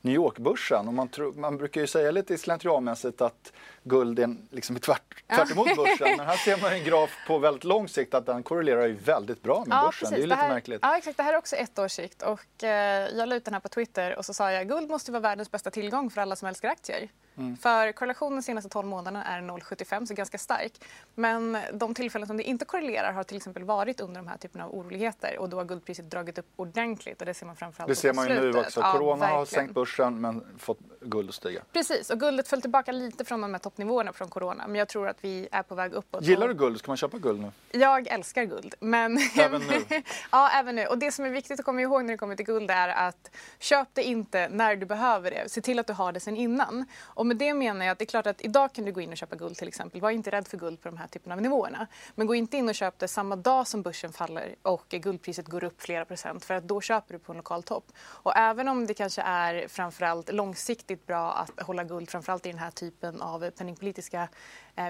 New 0.00 0.14
York-börsen. 0.14 0.88
Och 0.88 0.94
man, 0.94 1.08
tror, 1.08 1.32
man 1.32 1.56
brukar 1.56 1.80
ju 1.80 1.86
säga 1.86 2.10
lite 2.10 2.38
slentrianmässigt 2.38 3.20
att 3.20 3.52
guld 3.82 4.18
är 4.18 4.36
liksom 4.50 4.78
tvärt, 4.78 5.28
tvärt 5.34 5.50
emot 5.50 5.66
börsen. 5.76 6.16
Men 6.16 6.26
här 6.26 6.36
ser 6.36 6.60
man 6.62 6.72
en 6.72 6.84
graf 6.84 7.10
på 7.26 7.38
väldigt 7.38 7.64
lång 7.64 7.88
sikt 7.88 8.14
att 8.14 8.26
den 8.26 8.42
korrelerar 8.42 8.86
ju 8.86 8.94
väldigt 8.94 9.42
bra 9.42 9.64
med 9.66 9.76
ja, 9.76 9.86
börsen. 9.86 10.08
Precis. 10.08 10.16
Det 10.16 10.22
är 10.22 10.26
lite 10.26 10.40
här, 10.40 10.48
märkligt. 10.48 10.78
Ja 10.82 10.96
exakt, 10.98 11.16
det 11.16 11.22
här 11.22 11.32
är 11.32 11.38
också 11.38 11.56
ett 11.56 11.78
års 11.78 11.92
sikt 11.92 12.22
och 12.22 12.64
eh, 12.64 13.08
jag 13.16 13.28
la 13.28 13.36
ut 13.36 13.44
den 13.44 13.54
här 13.54 13.60
på 13.60 13.68
Twitter 13.68 14.16
och 14.16 14.24
så 14.24 14.34
sa 14.34 14.52
jag 14.52 14.68
guld 14.68 14.90
måste 14.90 15.12
vara 15.12 15.20
världens 15.20 15.50
bästa 15.50 15.70
tillgång 15.70 16.10
för 16.10 16.20
alla 16.20 16.36
som 16.36 16.48
älskar 16.48 16.68
aktier. 16.68 17.08
Mm. 17.38 17.56
För 17.56 17.92
korrelationen 17.92 18.36
de 18.36 18.42
senaste 18.42 18.68
12 18.68 18.86
månaderna 18.86 19.24
är 19.24 19.40
0,75 19.40 20.06
så 20.06 20.14
ganska 20.14 20.38
stark. 20.38 20.72
Men 21.14 21.58
de 21.72 21.94
tillfällen 21.94 22.26
som 22.26 22.36
det 22.36 22.42
inte 22.42 22.64
korrelerar 22.64 23.12
har 23.12 23.24
till 23.24 23.36
exempel 23.36 23.64
varit 23.64 24.00
under 24.00 24.20
de 24.20 24.28
här 24.28 24.36
typerna 24.36 24.64
av 24.64 24.74
oroligheter 24.74 25.38
och 25.38 25.48
då 25.48 25.56
har 25.56 25.64
guldpriset 25.64 26.10
dragit 26.10 26.38
upp 26.38 26.46
ordentligt 26.56 27.20
och 27.20 27.26
det 27.26 27.34
ser 27.34 27.46
man 27.46 27.56
framförallt 27.56 27.88
Det 27.88 27.94
ser 27.94 28.12
man 28.12 28.28
ju 28.28 28.34
nu 28.34 28.58
också. 28.58 28.80
Ja, 28.80 28.92
Corona 28.92 29.16
verkligen. 29.16 29.38
har 29.38 29.44
sänkt 29.44 29.74
börsen 29.74 30.20
men 30.20 30.44
fått 30.58 30.78
guld 31.00 31.28
att 31.28 31.34
stiga. 31.34 31.62
Precis 31.72 32.10
och 32.10 32.20
guldet 32.20 32.48
föll 32.48 32.60
tillbaka 32.60 32.92
lite 32.92 33.24
från 33.24 33.40
de 33.40 33.52
här 33.54 33.58
toppnivåerna 33.58 34.12
från 34.12 34.28
corona 34.28 34.66
men 34.66 34.76
jag 34.76 34.88
tror 34.88 35.08
att 35.08 35.24
vi 35.24 35.48
är 35.52 35.62
på 35.62 35.74
väg 35.74 35.92
uppåt. 35.92 36.22
Gillar 36.22 36.48
du 36.48 36.54
guld? 36.54 36.78
Ska 36.78 36.90
man 36.90 36.96
köpa 36.96 37.18
guld 37.18 37.40
nu? 37.40 37.50
Jag 37.78 38.06
älskar 38.06 38.44
guld. 38.44 38.74
Men... 38.80 39.18
Även 39.38 39.60
nu? 39.60 39.84
ja, 40.32 40.50
även 40.50 40.76
nu. 40.76 40.86
Och 40.86 40.98
det 40.98 41.12
som 41.12 41.24
är 41.24 41.30
viktigt 41.30 41.60
att 41.60 41.66
komma 41.66 41.80
ihåg 41.80 42.04
när 42.04 42.12
det 42.12 42.18
kommer 42.18 42.36
till 42.36 42.46
guld 42.46 42.70
är 42.70 42.88
att 42.88 43.30
köp 43.58 43.88
det 43.92 44.02
inte 44.02 44.48
när 44.48 44.76
du 44.76 44.86
behöver 44.86 45.30
det. 45.30 45.48
Se 45.48 45.60
till 45.60 45.78
att 45.78 45.86
du 45.86 45.92
har 45.92 46.12
det 46.12 46.20
sen 46.20 46.36
innan. 46.36 46.84
Och 47.02 47.26
med 47.28 47.36
det 47.36 47.54
menar 47.54 47.84
jag 47.86 47.92
att 47.92 47.98
det 47.98 48.04
är 48.04 48.06
klart 48.06 48.26
att 48.26 48.40
idag 48.44 48.72
kan 48.72 48.84
du 48.84 48.92
gå 48.92 49.00
in 49.00 49.10
och 49.10 49.16
köpa 49.16 49.36
guld 49.36 49.56
till 49.56 49.68
exempel. 49.68 50.00
Var 50.00 50.10
inte 50.10 50.30
rädd 50.30 50.48
för 50.48 50.56
guld 50.56 50.80
på 50.80 50.88
de 50.88 50.96
här 50.96 51.06
typerna 51.06 51.34
av 51.34 51.42
nivåerna. 51.42 51.86
Men 52.14 52.26
gå 52.26 52.34
inte 52.34 52.56
in 52.56 52.68
och 52.68 52.74
köp 52.74 52.98
det 52.98 53.08
samma 53.08 53.36
dag 53.36 53.66
som 53.66 53.82
börsen 53.82 54.12
faller 54.12 54.54
och 54.62 54.84
guldpriset 54.88 55.46
går 55.46 55.64
upp 55.64 55.82
flera 55.82 56.04
procent 56.04 56.44
för 56.44 56.54
att 56.54 56.68
då 56.68 56.80
köper 56.80 57.14
du 57.14 57.18
på 57.18 57.32
en 57.32 57.36
lokal 57.36 57.62
topp. 57.62 57.84
Och 57.98 58.36
även 58.36 58.68
om 58.68 58.86
det 58.86 58.94
kanske 58.94 59.22
är 59.22 59.68
framförallt 59.68 60.32
långsiktigt 60.32 61.06
bra 61.06 61.32
att 61.32 61.62
hålla 61.66 61.84
guld 61.84 62.10
framförallt 62.10 62.46
i 62.46 62.50
den 62.50 62.58
här 62.58 62.70
typen 62.70 63.22
av 63.22 63.50
penningpolitiska 63.50 64.28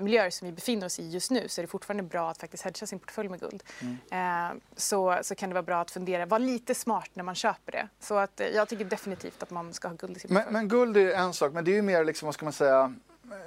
miljöer 0.01 0.31
som 0.31 0.47
vi 0.47 0.53
befinner 0.53 0.87
oss 0.87 0.99
i 0.99 1.09
just 1.09 1.31
nu 1.31 1.49
så 1.49 1.61
är 1.61 1.63
det 1.63 1.69
fortfarande 1.69 2.03
bra 2.03 2.31
att 2.31 2.39
faktiskt 2.39 2.65
hedga 2.65 2.87
sin 2.87 2.99
portfölj 2.99 3.29
med 3.29 3.41
guld. 3.41 3.63
Mm. 3.81 4.53
Eh, 4.53 4.57
så, 4.77 5.19
så 5.23 5.35
kan 5.35 5.51
det 5.51 5.55
vara 5.55 5.63
bra 5.63 5.81
att 5.81 5.91
fundera, 5.91 6.27
vara 6.27 6.39
lite 6.39 6.75
smart 6.75 7.11
när 7.15 7.25
man 7.25 7.35
köper 7.35 7.73
det. 7.73 7.89
Så 8.01 8.15
att, 8.15 8.41
eh, 8.41 8.47
jag 8.47 8.69
tycker 8.69 8.85
definitivt 8.85 9.43
att 9.43 9.51
man 9.51 9.73
ska 9.73 9.89
ha 9.89 9.95
guld 9.95 10.17
i 10.17 10.21
sin 10.21 10.29
portfölj. 10.29 10.45
Men, 10.45 10.53
men 10.53 10.69
guld 10.69 10.97
är 10.97 11.15
en 11.15 11.33
sak, 11.33 11.53
men 11.53 11.65
det 11.65 11.71
är 11.71 11.77
ju 11.77 11.83
mer 11.83 12.05
liksom, 12.05 12.27
vad 12.27 12.35
ska 12.35 12.47
man 12.47 12.53
säga, 12.53 12.95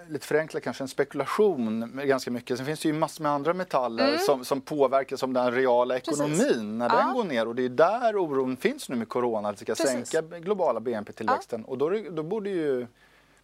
lite 0.07 0.27
förenklat 0.27 0.63
kanske, 0.63 0.83
en 0.83 0.87
spekulation 0.87 2.01
ganska 2.05 2.31
mycket. 2.31 2.57
Sen 2.57 2.65
finns 2.65 2.79
det 2.79 2.87
ju 2.87 2.93
massor 2.93 3.23
med 3.23 3.31
andra 3.31 3.53
metaller 3.53 4.07
mm. 4.07 4.19
som, 4.19 4.45
som 4.45 4.61
påverkar 4.61 5.17
som 5.17 5.33
den 5.33 5.51
reala 5.51 5.97
ekonomin 5.97 6.37
Precis. 6.37 6.61
när 6.61 6.89
ja. 6.89 6.95
den 6.95 7.13
går 7.13 7.23
ner. 7.23 7.47
Och 7.47 7.55
det 7.55 7.65
är 7.65 7.69
där 7.69 8.15
oron 8.15 8.57
finns 8.57 8.89
nu 8.89 8.95
med 8.95 9.09
corona, 9.09 9.49
att 9.49 9.57
det 9.57 9.65
ska 9.65 9.83
Precis. 9.83 10.09
sänka 10.09 10.39
globala 10.39 10.79
BNP-tillväxten. 10.79 11.61
Ja. 11.61 11.71
Och 11.71 11.77
då, 11.77 11.89
då 12.11 12.23
borde 12.23 12.49
ju 12.49 12.87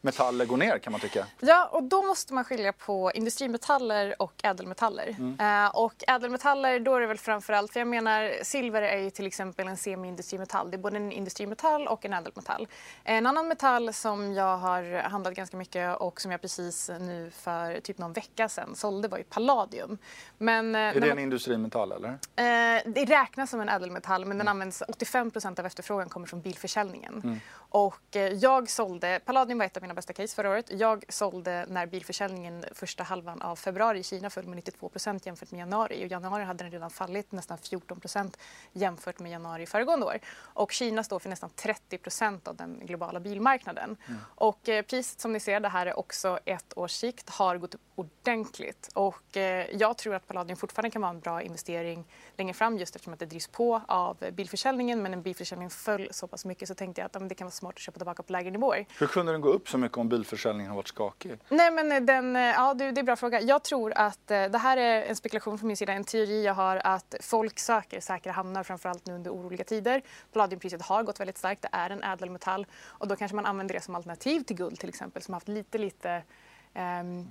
metaller 0.02 0.46
går 0.46 0.58
ner 0.58 0.80
kan 0.80 0.92
man 0.92 1.02
tycka. 1.02 1.26
Ja, 1.40 1.70
och 1.72 1.84
då 1.84 2.02
måste 2.02 2.34
man 2.34 2.44
skilja 2.44 2.74
på 2.74 3.12
industrimetaller 3.12 4.22
och 4.22 4.34
ädelmetaller. 4.44 5.16
Mm. 5.20 5.66
Uh, 5.66 5.76
och 5.76 6.04
ädelmetaller, 6.08 6.80
då 6.80 6.96
är 6.96 7.02
det 7.02 7.08
väl 7.08 7.18
framförallt, 7.18 7.74
för 7.74 7.80
jag 7.80 7.88
menar 7.88 8.44
silver 8.44 8.82
är 8.82 8.98
ju 8.98 9.10
till 9.10 9.28
exempel 9.28 9.68
en 9.68 9.78
semi-industrimetall. 9.78 10.72
Det 10.72 10.76
är 10.76 10.80
både 10.80 10.98
en 10.98 11.12
industrimetall 11.12 11.88
och 11.88 12.06
en 12.06 12.14
ädelmetall. 12.14 12.68
En 13.04 13.26
annan 13.26 13.48
metall 13.48 13.94
som 13.94 14.34
jag 14.34 14.58
har 14.58 15.02
handlat 15.02 15.34
ganska 15.34 15.58
mycket 15.58 15.98
och 15.98 16.22
som 16.22 16.32
jag 16.32 16.42
precis 16.42 16.90
nu 16.90 17.32
för 17.32 17.80
typ 17.80 17.98
någon 17.98 18.14
vecka 18.14 18.50
sedan 18.50 18.76
sålde 18.76 19.08
var 19.08 19.18
ju 19.18 19.24
palladium. 19.24 19.98
Men, 20.38 20.76
är 20.76 20.94
det 20.94 21.00
man, 21.00 21.10
en 21.10 21.20
industrimetall 21.20 21.92
eller? 21.92 22.10
Uh, 22.10 22.94
det 22.94 23.06
räknas 23.06 23.50
som 23.50 23.60
en 23.60 23.70
ädelmetall 23.70 24.22
men 24.22 24.28
mm. 24.28 24.38
den 24.38 24.48
används, 24.48 24.84
85% 24.88 25.60
av 25.60 25.66
efterfrågan 25.66 26.10
kommer 26.10 26.28
från 26.28 26.42
bilförsäljningen. 26.42 27.22
Mm. 27.24 27.40
Och 27.56 28.16
uh, 28.16 28.22
jag 28.22 28.70
sålde, 28.70 29.20
palladium 29.26 29.58
var 29.58 29.66
ett 29.66 29.78
av 29.78 29.84
mina 29.84 29.94
bästa 29.98 30.14
case 30.14 30.36
förra 30.36 30.50
året. 30.50 30.66
Jag 30.72 31.04
sålde 31.10 31.66
när 31.70 31.86
bilförsäljningen 31.86 32.66
första 32.72 33.04
halvan 33.04 33.42
av 33.42 33.56
februari 33.56 34.00
i 34.00 34.04
Kina 34.04 34.30
föll 34.30 34.48
med 34.48 34.56
92 34.56 34.92
jämfört 35.24 35.52
med 35.52 35.60
januari. 35.60 35.96
I 35.96 36.08
januari 36.08 36.44
hade 36.44 36.64
den 36.64 36.72
redan 36.72 36.90
fallit 36.90 37.32
nästan 37.32 37.58
14% 37.58 38.38
jämfört 38.74 39.20
med 39.20 39.32
januari 39.32 39.66
föregående 39.66 40.06
år. 40.06 40.20
Och 40.38 40.72
Kina 40.72 41.04
står 41.04 41.20
för 41.20 41.30
nästan 41.30 41.50
30% 41.50 42.48
av 42.48 42.56
den 42.56 42.80
globala 42.86 43.20
bilmarknaden. 43.20 43.98
Mm. 44.08 44.20
Och 44.36 44.70
eh, 44.70 44.82
priset 44.82 45.20
som 45.20 45.34
ni 45.34 45.40
ser, 45.40 45.60
det 45.60 45.70
här 45.70 45.86
är 45.86 46.00
också 46.00 46.40
ett 46.46 46.78
års 46.78 46.92
sikt, 46.92 47.30
har 47.30 47.58
gått 47.58 47.76
upp 47.76 47.82
ordentligt. 47.96 48.90
Och 48.94 49.38
eh, 49.38 49.66
jag 49.72 49.98
tror 49.98 50.16
att 50.16 50.28
Palladium 50.28 50.58
fortfarande 50.58 50.90
kan 50.90 51.02
vara 51.02 51.10
en 51.10 51.20
bra 51.20 51.42
investering 51.42 52.06
längre 52.36 52.54
fram 52.54 52.78
just 52.78 52.96
eftersom 52.96 53.14
att 53.14 53.20
det 53.20 53.26
drivs 53.26 53.48
på 53.48 53.82
av 53.88 54.18
bilförsäljningen. 54.34 55.02
Men 55.02 55.12
när 55.12 55.18
bilförsäljningen 55.18 55.70
föll 55.70 56.08
så 56.12 56.28
pass 56.28 56.46
mycket 56.46 56.68
så 56.68 56.76
tänkte 56.76 57.02
jag 57.02 57.06
att 57.06 57.16
ja, 57.22 57.28
det 57.28 57.36
kan 57.36 57.46
vara 57.46 57.52
smart 57.52 57.76
att 57.76 57.80
köpa 57.80 58.00
tillbaka 58.00 58.24
på 58.24 58.34
lägre 58.34 58.52
nivåer. 58.52 58.86
Hur 59.00 59.08
kunde 59.08 59.32
den 59.32 59.42
gå 59.42 59.50
upp 59.50 59.70
så 59.70 59.77
mycket 59.78 59.98
om 59.98 60.10
bilförsäljningen 60.10 60.70
har 60.70 60.76
varit 60.76 60.88
skakig? 60.88 61.40
Nej 61.50 61.72
men 61.72 61.92
eh, 61.92 62.02
den, 62.02 62.36
eh, 62.36 62.42
ja 62.42 62.74
det 62.74 62.86
är 62.86 63.00
en 63.00 63.06
bra 63.06 63.16
fråga. 63.16 63.42
Jag 63.42 63.64
tror 63.64 63.94
att 63.96 64.32
eh, 64.32 64.46
det 64.46 64.58
här 64.58 64.78
är 64.78 65.02
en 65.02 65.16
spekulation 65.16 65.58
från 65.58 65.68
min 65.68 65.78
sida, 65.78 65.94
en 65.94 66.04
teori 66.04 66.46
jag 66.46 66.54
har 66.54 66.82
att 66.84 67.16
folk 67.22 67.60
söker 67.60 68.00
säkra 68.00 68.32
hamnar 68.32 68.64
framförallt 68.64 69.06
nu 69.06 69.14
under 69.14 69.32
oroliga 69.32 69.64
tider. 69.64 70.02
Palladiumpriset 70.34 70.82
har 70.82 71.04
gått 71.04 71.20
väldigt 71.20 71.38
starkt, 71.38 71.62
det 71.62 71.70
är 71.72 71.90
en 71.90 72.04
ädelmetall 72.04 72.66
och 72.86 73.08
då 73.08 73.16
kanske 73.16 73.36
man 73.36 73.46
använder 73.46 73.76
det 73.76 73.82
som 73.82 73.96
alternativ 73.96 74.42
till 74.42 74.56
guld 74.56 74.80
till 74.80 74.90
exempel 74.90 75.22
som 75.22 75.34
har 75.34 75.36
haft 75.36 75.48
lite 75.48 75.78
lite 75.78 76.24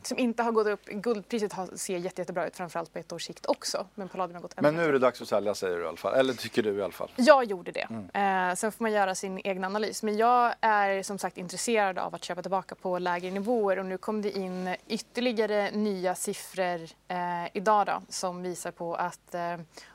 som 0.03 0.19
inte 0.19 0.43
har 0.43 0.53
gått 0.53 0.67
upp. 0.67 0.87
Guldpriset 0.87 1.53
har, 1.53 1.77
ser 1.77 1.99
jätte, 1.99 2.21
jättebra 2.21 2.47
ut, 2.47 2.57
framförallt 2.57 2.93
på 2.93 2.99
ett 2.99 3.13
års 3.13 3.23
sikt 3.23 3.47
också. 3.47 3.87
Men 3.95 4.09
palladium 4.09 4.35
har 4.35 4.43
gått 4.43 4.61
Men 4.61 4.77
nu 4.77 4.85
är 4.85 4.93
det 4.93 4.99
dags 4.99 5.23
att 5.23 5.29
sälja 5.29 5.55
säger 5.55 5.77
du 5.77 5.83
i 5.85 5.87
alla 5.87 5.97
fall, 5.97 6.15
eller 6.15 6.35
tycker 6.35 6.63
du 6.63 6.75
i 6.75 6.83
alla 6.83 6.93
fall? 6.93 7.11
Jag 7.17 7.45
gjorde 7.45 7.73
det. 7.73 7.89
Mm. 7.91 8.49
Uh, 8.49 8.55
sen 8.55 8.73
får 8.73 8.85
man 8.85 8.93
göra 8.93 9.15
sin 9.15 9.39
egen 9.39 9.65
analys. 9.65 10.03
Men 10.03 10.17
jag 10.17 10.55
är 10.61 11.03
som 11.03 11.19
sagt 11.19 11.39
intresserad 11.39 11.99
av 11.99 12.15
att 12.15 12.25
köpa 12.25 12.43
tillbaka 12.43 12.75
på 12.75 12.99
lägre 12.99 13.31
nivåer 13.31 13.79
och 13.79 13.87
nu 13.87 13.99
kom 13.99 14.23
det 14.23 14.39
in 14.39 14.75
ytterligare 14.89 15.71
nya 15.71 16.15
siffror 16.15 16.83
uh, 16.83 17.49
idag 17.53 17.87
då, 17.87 18.03
som 18.09 18.43
visar 18.43 18.71
på 18.71 18.95
att 18.95 19.35
uh, 19.35 19.41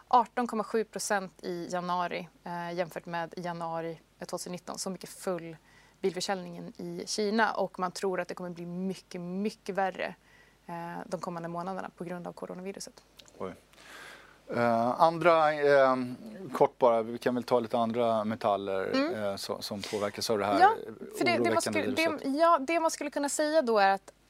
18,7 0.09 0.83
procent 0.83 1.43
i 1.43 1.67
januari 1.71 2.27
jämfört 2.73 3.05
med 3.05 3.33
januari 3.37 3.99
2019. 4.25 4.77
Så 4.77 4.89
mycket 4.89 5.09
full 5.09 5.55
bilförsäljningen 6.01 6.73
i 6.77 7.03
Kina 7.07 7.51
och 7.51 7.79
man 7.79 7.91
tror 7.91 8.19
att 8.19 8.27
det 8.27 8.33
kommer 8.33 8.49
bli 8.49 8.65
mycket, 8.65 9.21
mycket 9.21 9.75
värre 9.75 10.15
eh, 10.65 10.73
de 11.05 11.19
kommande 11.19 11.49
månaderna 11.49 11.89
på 11.97 12.03
grund 12.03 12.27
av 12.27 12.33
coronaviruset. 12.33 12.93
Oj. 13.37 13.53
Uh, 14.55 15.01
andra, 15.01 15.53
uh, 15.53 15.95
kort 16.53 16.77
bara, 16.77 17.01
vi 17.01 17.17
kan 17.17 17.35
väl 17.35 17.43
ta 17.43 17.59
lite 17.59 17.77
andra 17.77 18.23
metaller 18.23 18.91
mm. 18.93 19.23
uh, 19.23 19.35
så, 19.35 19.61
som 19.61 19.81
påverkas 19.81 20.29
av 20.29 20.37
det 20.37 20.45
här 20.45 20.59
ja, 20.59 20.75
för 21.17 21.25
det, 21.25 21.37
det, 21.37 21.51
man 21.51 21.61
skulle, 21.61 21.87
det, 21.87 22.17
ja, 22.23 22.59
det 22.59 22.79
man 22.79 22.91
skulle 22.91 23.09
kunna 23.09 23.29
säga 23.29 23.61
då 23.61 23.77
är 23.77 23.89
att 23.89 24.11
Eh, 24.11 24.20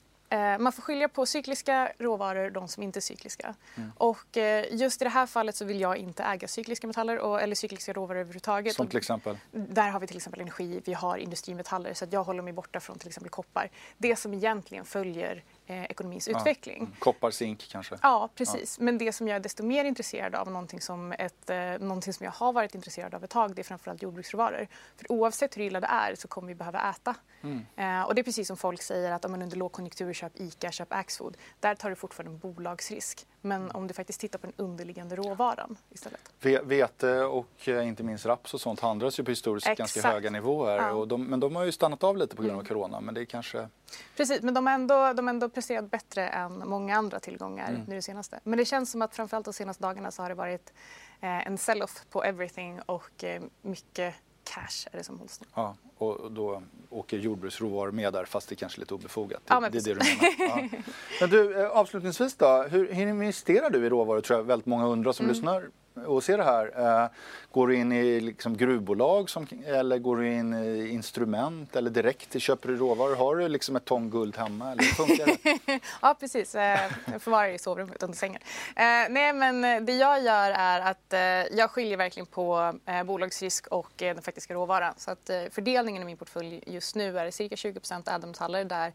man 0.59 0.71
får 0.71 0.81
skilja 0.81 1.09
på 1.09 1.25
cykliska 1.25 1.91
råvaror 1.97 2.45
och 2.45 2.51
de 2.51 2.67
som 2.67 2.83
inte 2.83 2.99
är 2.99 3.01
cykliska. 3.01 3.55
Mm. 3.75 3.91
Och 3.97 4.37
eh, 4.37 4.65
just 4.71 5.01
i 5.01 5.05
det 5.05 5.09
här 5.09 5.25
fallet 5.25 5.55
så 5.55 5.65
vill 5.65 5.81
jag 5.81 5.97
inte 5.97 6.23
äga 6.23 6.47
cykliska 6.47 6.87
metaller 6.87 7.19
och, 7.19 7.41
eller 7.41 7.55
cykliska 7.55 7.93
råvaror 7.93 8.19
överhuvudtaget. 8.19 8.75
Som 8.75 8.87
till 8.87 8.97
exempel? 8.97 9.37
Där 9.51 9.89
har 9.89 9.99
vi 9.99 10.07
till 10.07 10.17
exempel 10.17 10.41
energi, 10.41 10.81
vi 10.85 10.93
har 10.93 11.17
industrimetaller 11.17 11.93
så 11.93 12.05
jag 12.09 12.23
håller 12.23 12.43
mig 12.43 12.53
borta 12.53 12.79
från 12.79 12.99
till 12.99 13.07
exempel 13.07 13.29
koppar. 13.29 13.69
Det 13.97 14.15
som 14.15 14.33
egentligen 14.33 14.85
följer 14.85 15.43
eh, 15.71 15.83
ekonomins 15.83 16.27
ja. 16.27 16.39
utveckling. 16.39 16.95
Koppar, 16.99 17.31
zink 17.31 17.67
kanske? 17.71 17.97
Ja, 18.01 18.29
precis. 18.35 18.77
Ja. 18.79 18.85
Men 18.85 18.97
det 18.97 19.13
som 19.13 19.27
jag 19.27 19.35
är 19.35 19.39
desto 19.39 19.63
mer 19.63 19.85
intresserad 19.85 20.35
av, 20.35 20.51
någonting 20.51 20.81
som, 20.81 21.11
ett, 21.11 21.49
eh, 21.49 21.57
någonting 21.79 22.13
som 22.13 22.23
jag 22.23 22.31
har 22.31 22.53
varit 22.53 22.75
intresserad 22.75 23.15
av 23.15 23.23
ett 23.23 23.29
tag, 23.29 23.55
det 23.55 23.61
är 23.61 23.63
framförallt 23.63 24.01
jordbruksråvaror. 24.01 24.67
För 24.97 25.11
oavsett 25.11 25.57
hur 25.57 25.63
illa 25.63 25.79
det 25.79 25.87
är 25.87 26.15
så 26.15 26.27
kommer 26.27 26.47
vi 26.47 26.55
behöva 26.55 26.89
äta. 26.89 27.15
Mm. 27.41 27.65
Eh, 27.75 28.03
och 28.07 28.15
det 28.15 28.21
är 28.21 28.23
precis 28.23 28.47
som 28.47 28.57
folk 28.57 28.81
säger 28.81 29.11
att 29.11 29.25
om 29.25 29.31
man 29.31 29.41
under 29.41 29.57
lågkonjunktur 29.57 30.13
köp 30.13 30.39
ICA, 30.39 30.71
köp 30.71 30.93
Axfood. 30.93 31.37
Där 31.59 31.75
tar 31.75 31.89
du 31.89 31.95
fortfarande 31.95 32.31
en 32.31 32.53
bolagsrisk. 32.53 33.27
Men 33.41 33.71
om 33.71 33.87
du 33.87 33.93
faktiskt 33.93 34.21
tittar 34.21 34.39
på 34.39 34.47
den 34.47 34.55
underliggande 34.57 35.15
råvaran 35.15 35.77
istället. 35.89 36.33
Vete 36.63 37.23
och 37.23 37.67
eh, 37.67 37.87
inte 37.87 38.03
minst 38.03 38.25
raps 38.25 38.53
och 38.53 38.61
sånt 38.61 38.79
handlas 38.79 39.19
ju 39.19 39.23
på 39.23 39.31
historiskt 39.31 39.67
Exakt. 39.67 39.77
ganska 39.77 40.11
höga 40.11 40.29
nivåer. 40.29 40.77
Ja. 40.77 40.91
Och 40.91 41.07
de, 41.07 41.23
men 41.23 41.39
de 41.39 41.55
har 41.55 41.63
ju 41.63 41.71
stannat 41.71 42.03
av 42.03 42.17
lite 42.17 42.35
på 42.35 42.41
grund 42.41 42.55
av 42.55 42.59
mm. 42.59 42.67
corona. 42.67 43.01
Men 43.01 43.13
det 43.13 43.21
är 43.21 43.25
kanske... 43.25 43.69
Precis, 44.17 44.41
men 44.41 44.53
de 44.53 44.67
har 44.67 44.73
ändå, 44.73 45.13
de 45.13 45.27
ändå 45.27 45.49
presterat 45.49 45.91
bättre 45.91 46.27
än 46.27 46.69
många 46.69 46.97
andra 46.97 47.19
tillgångar 47.19 47.69
mm. 47.69 47.81
nu 47.87 47.95
det 47.95 48.01
senaste. 48.01 48.39
Men 48.43 48.57
det 48.57 48.65
känns 48.65 48.91
som 48.91 49.01
att 49.01 49.15
framförallt 49.15 49.45
de 49.45 49.53
senaste 49.53 49.83
dagarna 49.83 50.11
så 50.11 50.21
har 50.21 50.29
det 50.29 50.35
varit 50.35 50.73
eh, 51.19 51.47
en 51.47 51.57
sell-off 51.57 52.05
på 52.09 52.23
everything 52.23 52.81
och 52.85 53.23
eh, 53.23 53.41
mycket 53.61 54.15
cash 54.43 54.87
är 54.91 54.97
det 54.97 55.03
som 55.03 55.19
hålls 55.19 55.41
nu. 55.41 55.47
Ja, 55.55 55.75
och 56.01 56.31
då 56.31 56.63
åker 56.89 57.17
jordbruksråvaror 57.17 57.91
med 57.91 58.13
där 58.13 58.25
fast 58.25 58.49
det 58.49 58.55
kanske 58.55 58.77
är 58.77 58.79
lite 58.79 58.93
obefogat. 58.93 59.41
Det, 59.45 59.53
ja, 59.53 59.59
det 59.59 59.77
är 59.77 59.81
det 59.81 59.93
du 59.93 59.93
menar. 59.93 60.69
Ja. 60.71 60.79
Men 61.19 61.29
du, 61.29 61.61
eh, 61.61 61.69
avslutningsvis 61.69 62.35
då, 62.35 62.63
hur, 62.63 62.93
hur 62.93 63.07
investerar 63.07 63.69
du 63.69 63.85
i 63.85 63.89
råvaror 63.89 64.21
tror 64.21 64.39
jag 64.39 64.43
väldigt 64.43 64.65
många 64.65 64.87
undrar 64.87 65.11
som 65.11 65.25
mm. 65.25 65.35
lyssnar 65.35 65.69
och 65.93 66.23
ser 66.23 66.37
det 66.37 66.43
här. 66.43 66.71
Eh, 67.03 67.09
går 67.51 67.67
du 67.67 67.75
in 67.75 67.91
i 67.91 68.19
liksom 68.19 68.57
gruvbolag 68.57 69.29
som, 69.29 69.47
eller 69.65 69.97
går 69.97 70.17
du 70.17 70.33
in 70.33 70.53
i 70.53 70.89
instrument 70.89 71.75
eller 71.75 71.89
direkt 71.89 72.41
köper 72.41 72.69
du 72.69 72.77
råvaror? 72.77 73.15
Har 73.15 73.35
du 73.35 73.47
liksom 73.47 73.75
ett 73.75 73.85
ton 73.85 74.09
guld 74.09 74.37
hemma 74.37 74.71
eller 74.71 74.83
funkar 74.83 75.25
det? 75.25 75.79
ja 76.01 76.15
precis, 76.19 76.55
eh, 76.55 76.79
jag 77.11 77.21
förvarar 77.21 77.47
i 77.47 77.57
sovrummet 77.57 78.03
under 78.03 78.17
sängen. 78.17 78.41
Eh, 78.75 78.83
nej 79.09 79.33
men 79.33 79.85
det 79.85 79.93
jag 79.93 80.23
gör 80.23 80.51
är 80.51 80.79
att 80.79 81.13
jag 81.51 81.71
skiljer 81.71 81.97
verkligen 81.97 82.27
på 82.27 82.73
bolagsrisk 83.05 83.67
och 83.67 83.91
den 83.95 84.21
faktiska 84.21 84.53
råvaran. 84.53 84.93
Så 84.97 85.11
att 85.11 85.29
fördelningen 85.51 86.01
i 86.01 86.05
min 86.05 86.17
portfölj 86.17 86.63
just 86.67 86.95
nu 86.95 87.19
är 87.19 87.31
cirka 87.31 87.55
20 87.55 87.79
ädelmetaller 88.07 88.65
där 88.65 88.93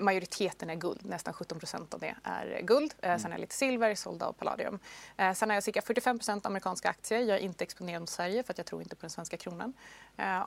majoriteten 0.00 0.70
är 0.70 0.74
guld, 0.74 1.04
nästan 1.04 1.34
17 1.34 1.58
procent 1.58 1.94
av 1.94 2.00
det 2.00 2.14
är 2.22 2.60
guld. 2.62 2.94
Eh, 3.00 3.08
mm. 3.08 3.18
Sen 3.18 3.32
är 3.32 3.38
lite 3.38 3.54
silver, 3.54 3.94
sålda 3.94 4.26
och 4.28 4.38
palladium. 4.38 4.78
Eh, 5.16 5.32
sen 5.32 5.50
har 5.50 5.56
jag 5.56 5.62
cirka 5.62 5.82
45 5.82 6.18
procent 6.18 6.46
amerikanska 6.46 6.88
aktier. 6.88 7.20
Jag 7.20 7.36
är 7.36 7.40
inte 7.40 7.64
exponerad 7.64 8.02
mot 8.02 8.10
Sverige 8.10 8.42
för 8.42 8.52
att 8.52 8.58
jag 8.58 8.66
tror 8.66 8.82
inte 8.82 8.96
på 8.96 9.00
den 9.00 9.10
svenska 9.10 9.36
kronan. 9.36 9.72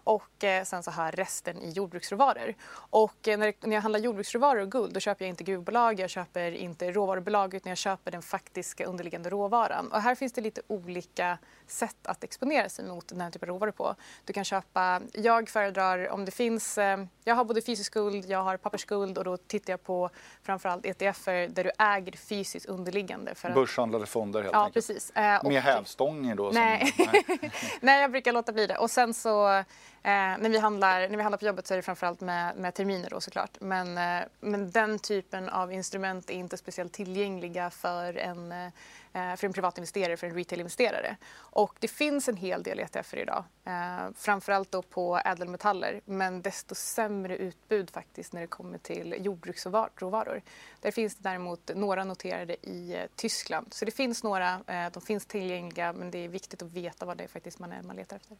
Och 0.03 0.45
sen 0.65 0.83
så 0.83 0.91
har 0.91 1.05
jag 1.05 1.17
resten 1.19 1.61
i 1.61 1.71
jordbruksråvaror. 1.71 2.53
Och 2.73 3.15
när 3.25 3.71
jag 3.71 3.81
handlar 3.81 3.99
jordbruksråvaror 3.99 4.61
och 4.61 4.71
guld 4.71 4.93
då 4.93 4.99
köper 4.99 5.25
jag 5.25 5.29
inte 5.29 5.43
gruvbolag, 5.43 5.99
jag 5.99 6.09
köper 6.09 6.51
inte 6.51 6.91
råvarubolag 6.91 7.53
utan 7.53 7.69
jag 7.69 7.77
köper 7.77 8.11
den 8.11 8.21
faktiska 8.21 8.85
underliggande 8.85 9.29
råvaran. 9.29 9.91
Och 9.91 10.01
här 10.01 10.15
finns 10.15 10.33
det 10.33 10.41
lite 10.41 10.61
olika 10.67 11.37
sätt 11.67 11.97
att 12.03 12.23
exponera 12.23 12.69
sig 12.69 12.85
mot 12.85 13.07
den 13.07 13.21
här 13.21 13.31
typen 13.31 13.49
av 13.49 13.55
råvaror 13.55 13.71
på. 13.71 13.95
Du 14.25 14.33
kan 14.33 14.43
köpa, 14.43 15.01
jag 15.13 15.49
föredrar 15.49 16.09
om 16.09 16.25
det 16.25 16.31
finns, 16.31 16.77
jag 17.23 17.35
har 17.35 17.45
både 17.45 17.61
fysisk 17.61 17.93
guld, 17.93 18.25
jag 18.25 18.43
har 18.43 18.57
pappersguld 18.57 19.17
och 19.17 19.25
då 19.29 19.37
tittar 19.37 19.73
jag 19.73 19.83
på 19.83 20.09
framförallt 20.43 20.85
ETFer 20.85 21.47
där 21.47 21.63
du 21.63 21.71
äger 21.79 22.11
fysiskt 22.11 22.65
underliggande. 22.65 23.35
För 23.35 23.49
att... 23.49 23.55
Börshandlade 23.55 24.05
fonder 24.05 24.41
helt 24.41 24.53
ja, 24.53 24.65
enkelt? 24.65 24.87
Precis. 24.87 25.11
Eh, 25.11 25.43
Med 25.43 25.63
hävstånger 25.63 26.35
då? 26.35 26.51
Nej. 26.53 26.93
Som... 26.97 27.05
nej. 27.11 27.51
nej, 27.81 28.01
jag 28.01 28.11
brukar 28.11 28.33
låta 28.33 28.51
bli 28.51 28.67
det. 28.67 28.77
Och 28.77 28.91
sen 28.91 29.13
så 29.13 29.63
Eh, 30.03 30.11
när, 30.11 30.49
vi 30.49 30.57
handlar, 30.57 30.99
när 30.99 31.17
vi 31.17 31.23
handlar 31.23 31.37
på 31.37 31.45
jobbet 31.45 31.67
så 31.67 31.73
är 31.73 31.75
det 31.75 31.81
framförallt 31.81 32.21
med, 32.21 32.55
med 32.57 32.73
terminer 32.73 33.09
då 33.09 33.21
såklart. 33.21 33.57
Men, 33.59 33.97
eh, 33.97 34.27
men 34.39 34.71
den 34.71 34.99
typen 34.99 35.49
av 35.49 35.73
instrument 35.73 36.29
är 36.29 36.33
inte 36.33 36.57
speciellt 36.57 36.93
tillgängliga 36.93 37.69
för 37.69 38.17
en, 38.17 38.51
eh, 38.51 38.71
Eh, 39.19 39.35
för 39.35 39.47
en 39.47 39.53
privatinvesterare, 39.53 40.17
för 40.17 40.27
en 40.27 40.35
retailinvesterare. 40.35 41.17
Och 41.35 41.75
det 41.79 41.87
finns 41.87 42.29
en 42.29 42.37
hel 42.37 42.63
del 42.63 42.79
ETFer 42.79 43.17
idag, 43.17 43.43
eh, 43.65 44.11
framförallt 44.15 44.71
då 44.71 44.81
på 44.81 45.21
ädelmetaller, 45.25 46.01
men 46.05 46.41
desto 46.41 46.75
sämre 46.75 47.37
utbud 47.37 47.89
faktiskt 47.89 48.33
när 48.33 48.41
det 48.41 48.47
kommer 48.47 48.77
till 48.77 49.15
jordbruksråvaror. 49.19 50.41
Där 50.81 50.91
finns 50.91 51.15
det 51.15 51.29
däremot 51.29 51.71
några 51.75 52.03
noterade 52.03 52.55
i 52.61 52.95
eh, 52.95 53.03
Tyskland. 53.15 53.73
Så 53.73 53.85
det 53.85 53.91
finns 53.91 54.23
några, 54.23 54.53
eh, 54.67 54.91
de 54.93 55.01
finns 55.01 55.25
tillgängliga, 55.25 55.93
men 55.93 56.11
det 56.11 56.17
är 56.17 56.29
viktigt 56.29 56.61
att 56.61 56.71
veta 56.71 57.05
vad 57.05 57.17
det 57.17 57.23
är 57.23 57.27
faktiskt 57.27 57.59
man, 57.59 57.71
är, 57.71 57.81
man 57.81 57.95
letar 57.95 58.15
efter. 58.15 58.37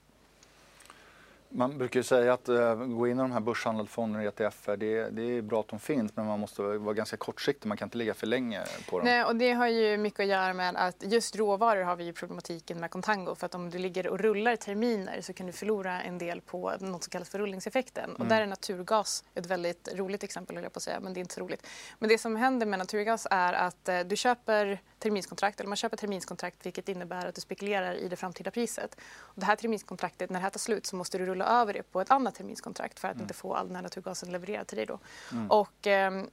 Man 1.51 1.77
brukar 1.77 1.99
ju 1.99 2.03
säga 2.03 2.33
att 2.33 2.49
uh, 2.49 2.75
gå 2.75 3.07
in 3.07 3.17
i 3.17 3.21
de 3.21 3.31
här 3.31 3.39
börshandlade 3.39 3.89
fonderna, 3.89 4.23
ETFer, 4.23 4.77
det, 4.77 5.09
det 5.09 5.21
är 5.21 5.41
bra 5.41 5.59
att 5.59 5.67
de 5.67 5.79
finns 5.79 6.15
men 6.15 6.25
man 6.25 6.39
måste 6.39 6.61
vara 6.61 6.93
ganska 6.93 7.17
kortsiktig, 7.17 7.67
man 7.67 7.77
kan 7.77 7.85
inte 7.85 7.97
ligga 7.97 8.13
för 8.13 8.27
länge 8.27 8.63
på 8.89 8.99
dem. 8.99 9.05
Nej, 9.05 9.23
och 9.23 9.35
det 9.35 9.51
har 9.51 9.67
ju 9.67 9.97
mycket 9.97 10.19
att 10.19 10.27
göra 10.27 10.53
med 10.53 10.75
att 10.75 10.95
just 10.99 11.35
råvaror 11.35 11.83
har 11.83 11.95
vi 11.95 12.03
ju 12.03 12.13
problematiken 12.13 12.79
med 12.79 12.91
Contango 12.91 13.35
för 13.35 13.45
att 13.45 13.55
om 13.55 13.69
du 13.69 13.77
ligger 13.77 14.07
och 14.07 14.19
rullar 14.19 14.55
terminer 14.55 15.21
så 15.21 15.33
kan 15.33 15.47
du 15.47 15.53
förlora 15.53 16.01
en 16.01 16.17
del 16.17 16.41
på 16.41 16.71
något 16.79 17.03
som 17.03 17.11
kallas 17.11 17.29
för 17.29 17.39
rullningseffekten 17.39 18.09
mm. 18.09 18.21
och 18.21 18.25
där 18.25 18.41
är 18.41 18.47
naturgas 18.47 19.23
ett 19.35 19.45
väldigt 19.45 19.89
roligt 19.95 20.23
exempel 20.23 20.55
höll 20.55 20.63
jag 20.63 20.73
på 20.73 20.77
att 20.77 20.83
säga, 20.83 20.99
men 20.99 21.13
det 21.13 21.19
är 21.19 21.21
inte 21.21 21.33
så 21.33 21.41
roligt. 21.41 21.67
Men 21.99 22.09
det 22.09 22.17
som 22.17 22.35
händer 22.35 22.65
med 22.65 22.79
naturgas 22.79 23.27
är 23.31 23.53
att 23.53 23.89
uh, 23.89 23.99
du 23.99 24.15
köper 24.15 24.79
terminskontrakt, 24.99 25.59
eller 25.59 25.67
man 25.67 25.77
köper 25.77 25.97
terminskontrakt 25.97 26.65
vilket 26.65 26.89
innebär 26.89 27.25
att 27.25 27.35
du 27.35 27.41
spekulerar 27.41 27.93
i 27.93 28.07
det 28.07 28.15
framtida 28.15 28.51
priset. 28.51 28.97
Och 29.17 29.39
det 29.39 29.45
här 29.45 29.55
terminskontraktet, 29.55 30.29
när 30.29 30.39
det 30.39 30.43
här 30.43 30.49
tar 30.49 30.59
slut 30.59 30.85
så 30.85 30.95
måste 30.95 31.17
du 31.17 31.25
rulla 31.25 31.45
över 31.45 31.73
det 31.73 31.83
på 31.83 32.01
ett 32.01 32.11
annat 32.11 32.35
terminskontrakt 32.35 32.99
för 32.99 33.07
att 33.07 33.13
mm. 33.13 33.23
inte 33.23 33.33
få 33.33 33.53
all 33.53 33.67
den 33.67 33.75
här 33.75 33.83
naturgasen 33.83 34.31
levererad 34.31 34.67
till 34.67 34.77
dig 34.77 34.85
då. 34.85 34.99
Mm. 35.31 35.51
Och, 35.51 35.87
eh, 35.87 36.23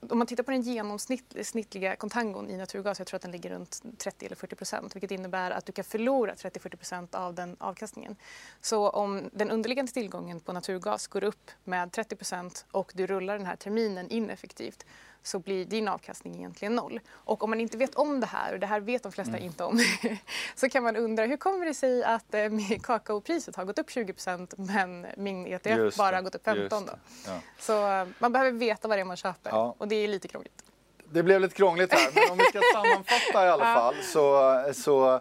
om 0.00 0.18
man 0.18 0.26
tittar 0.26 0.42
på 0.42 0.50
den 0.50 0.62
genomsnittliga 0.62 1.96
kontangon 1.96 2.50
i 2.50 2.56
naturgas, 2.56 2.98
jag 2.98 3.06
tror 3.06 3.16
att 3.16 3.22
den 3.22 3.30
ligger 3.30 3.50
runt 3.50 3.82
30 3.98 4.26
eller 4.26 4.36
40 4.36 4.56
procent, 4.56 4.96
vilket 4.96 5.10
innebär 5.10 5.50
att 5.50 5.66
du 5.66 5.72
kan 5.72 5.84
förlora 5.84 6.34
30-40 6.34 6.76
procent 6.76 7.14
av 7.14 7.34
den 7.34 7.56
avkastningen. 7.60 8.16
Så 8.60 8.90
om 8.90 9.30
den 9.32 9.50
underliggande 9.50 9.92
tillgången 9.92 10.40
på 10.40 10.52
naturgas 10.52 11.06
går 11.06 11.24
upp 11.24 11.50
med 11.64 11.92
30 11.92 12.16
procent 12.16 12.66
och 12.70 12.92
du 12.94 13.06
rullar 13.06 13.38
den 13.38 13.46
här 13.46 13.56
terminen 13.56 14.10
ineffektivt 14.10 14.86
så 15.22 15.38
blir 15.38 15.64
din 15.64 15.88
avkastning 15.88 16.34
egentligen 16.34 16.74
noll. 16.74 17.00
Och 17.10 17.44
om 17.44 17.50
man 17.50 17.60
inte 17.60 17.76
vet 17.76 17.94
om 17.94 18.20
det 18.20 18.26
här, 18.26 18.52
och 18.52 18.60
det 18.60 18.66
här 18.66 18.80
vet 18.80 19.02
de 19.02 19.12
flesta 19.12 19.36
mm. 19.36 19.44
inte 19.44 19.64
om, 19.64 19.80
så 20.54 20.68
kan 20.68 20.82
man 20.82 20.96
undra 20.96 21.24
hur 21.24 21.36
kommer 21.36 21.66
det 21.66 21.74
sig 21.74 22.04
att 22.04 22.34
eh, 22.34 22.50
kakaopriset 22.82 23.56
har 23.56 23.64
gått 23.64 23.78
upp 23.78 23.88
20% 23.88 24.54
men 24.56 25.06
min 25.16 25.46
ETF 25.46 25.96
bara 25.96 26.16
har 26.16 26.22
gått 26.22 26.34
upp 26.34 26.44
15 26.44 26.86
då? 26.86 26.92
Ja. 27.26 27.40
Så 27.58 27.90
eh, 27.90 28.06
man 28.18 28.32
behöver 28.32 28.52
veta 28.52 28.88
vad 28.88 28.98
det 28.98 29.00
är 29.00 29.04
man 29.04 29.16
köper 29.16 29.50
ja. 29.50 29.74
och 29.78 29.88
det 29.88 29.96
är 29.96 30.08
lite 30.08 30.28
krångligt. 30.28 30.64
Det 31.10 31.22
blev 31.22 31.40
lite 31.40 31.54
krångligt 31.54 31.92
här, 31.92 32.10
men 32.14 32.32
om 32.32 32.38
vi 32.38 32.44
ska 32.44 32.60
sammanfatta 32.74 33.46
i 33.46 33.48
alla 33.48 33.64
fall 33.64 33.94
så, 34.02 34.64
så 34.74 35.20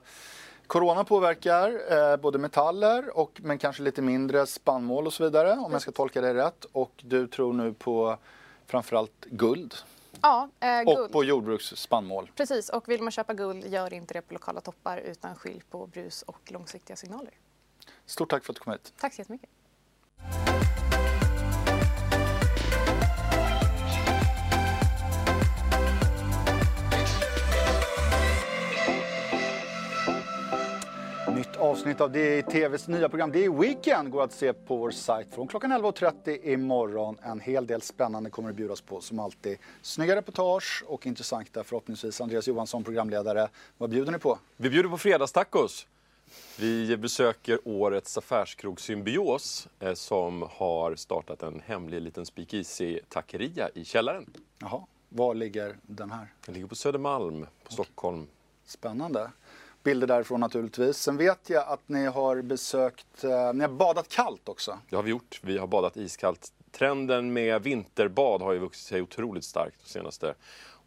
Corona 0.67 1.03
påverkar 1.03 1.81
eh, 1.91 2.17
både 2.17 2.37
metaller 2.37 3.17
och 3.17 3.41
men 3.43 3.57
kanske 3.57 3.83
lite 3.83 4.01
mindre 4.01 4.45
spannmål 4.45 5.07
och 5.07 5.13
så 5.13 5.23
vidare 5.23 5.51
om 5.51 5.71
jag 5.71 5.81
ska 5.81 5.91
tolka 5.91 6.21
det 6.21 6.33
rätt. 6.33 6.65
Och 6.71 6.91
du 6.97 7.27
tror 7.27 7.53
nu 7.53 7.73
på 7.73 8.17
framförallt 8.67 9.25
guld. 9.25 9.75
Ja, 10.21 10.49
eh, 10.59 10.83
guld. 10.83 10.99
Och 10.99 11.11
på 11.11 11.23
jordbruksspannmål. 11.23 12.31
Precis, 12.35 12.69
och 12.69 12.89
vill 12.89 13.01
man 13.01 13.11
köpa 13.11 13.33
guld, 13.33 13.65
gör 13.65 13.93
inte 13.93 14.13
det 14.13 14.21
på 14.21 14.33
lokala 14.33 14.61
toppar 14.61 14.97
utan 14.97 15.35
skilj 15.35 15.61
på 15.69 15.87
brus 15.87 16.21
och 16.21 16.51
långsiktiga 16.51 16.95
signaler. 16.95 17.33
Stort 18.05 18.29
tack 18.29 18.45
för 18.45 18.53
att 18.53 18.55
du 18.55 18.61
kom 18.63 18.73
hit. 18.73 18.93
Tack 18.99 19.13
så 19.13 19.21
jättemycket. 19.21 19.49
Avsnitt 31.59 32.01
av 32.01 32.11
DTVs 32.11 32.87
nya 32.87 33.09
program 33.09 33.31
Det 33.31 33.45
är 33.45 33.49
Weekend 33.49 34.11
går 34.11 34.23
att 34.23 34.33
se 34.33 34.53
på 34.53 34.75
vår 34.75 34.91
sajt 34.91 35.27
från 35.33 35.47
klockan 35.47 35.71
11.30 35.71 36.53
imorgon. 36.53 37.17
En 37.23 37.39
hel 37.39 37.67
del 37.67 37.81
spännande 37.81 38.29
kommer 38.29 38.49
att 38.49 38.55
bjudas 38.55 38.81
på 38.81 39.01
som 39.01 39.19
alltid. 39.19 39.57
Snygga 39.81 40.15
reportage 40.15 40.83
och 40.87 41.07
intressanta 41.07 41.63
förhoppningsvis. 41.63 42.21
Andreas 42.21 42.47
Johansson, 42.47 42.83
programledare. 42.83 43.49
Vad 43.77 43.89
bjuder 43.89 44.11
ni 44.11 44.19
på? 44.19 44.39
Vi 44.57 44.69
bjuder 44.69 44.89
på 44.89 44.97
fredagstacos. 44.97 45.87
Vi 46.59 46.97
besöker 46.97 47.59
årets 47.63 48.17
affärskrog 48.17 48.81
Symbios 48.81 49.67
eh, 49.79 49.93
som 49.93 50.47
har 50.51 50.95
startat 50.95 51.43
en 51.43 51.61
hemlig 51.65 52.01
liten 52.01 52.25
speakeasy-taqueria 52.25 53.69
i 53.73 53.85
källaren. 53.85 54.25
Jaha, 54.59 54.83
var 55.09 55.35
ligger 55.35 55.77
den 55.81 56.11
här? 56.11 56.33
Den 56.45 56.53
ligger 56.53 56.67
på 56.67 56.75
Södermalm, 56.75 57.41
på 57.41 57.47
okay. 57.63 57.73
Stockholm. 57.73 58.27
Spännande 58.65 59.31
bilder 59.87 60.07
därifrån 60.07 60.39
naturligtvis. 60.39 60.97
Sen 60.97 61.17
vet 61.17 61.49
jag 61.49 61.67
att 61.67 61.89
ni 61.89 62.05
har 62.05 62.41
besökt, 62.41 63.23
eh, 63.23 63.53
ni 63.53 63.61
har 63.61 63.69
badat 63.69 64.07
kallt 64.07 64.49
också. 64.49 64.79
Det 64.89 64.95
har 64.95 65.03
vi 65.03 65.09
gjort. 65.09 65.39
Vi 65.43 65.57
har 65.57 65.67
badat 65.67 65.97
iskallt. 65.97 66.51
Trenden 66.71 67.33
med 67.33 67.63
vinterbad 67.63 68.41
har 68.41 68.53
ju 68.53 68.59
vuxit 68.59 68.87
sig 68.87 69.01
otroligt 69.01 69.43
starkt 69.43 69.75
de 69.83 69.89
senaste 69.89 70.33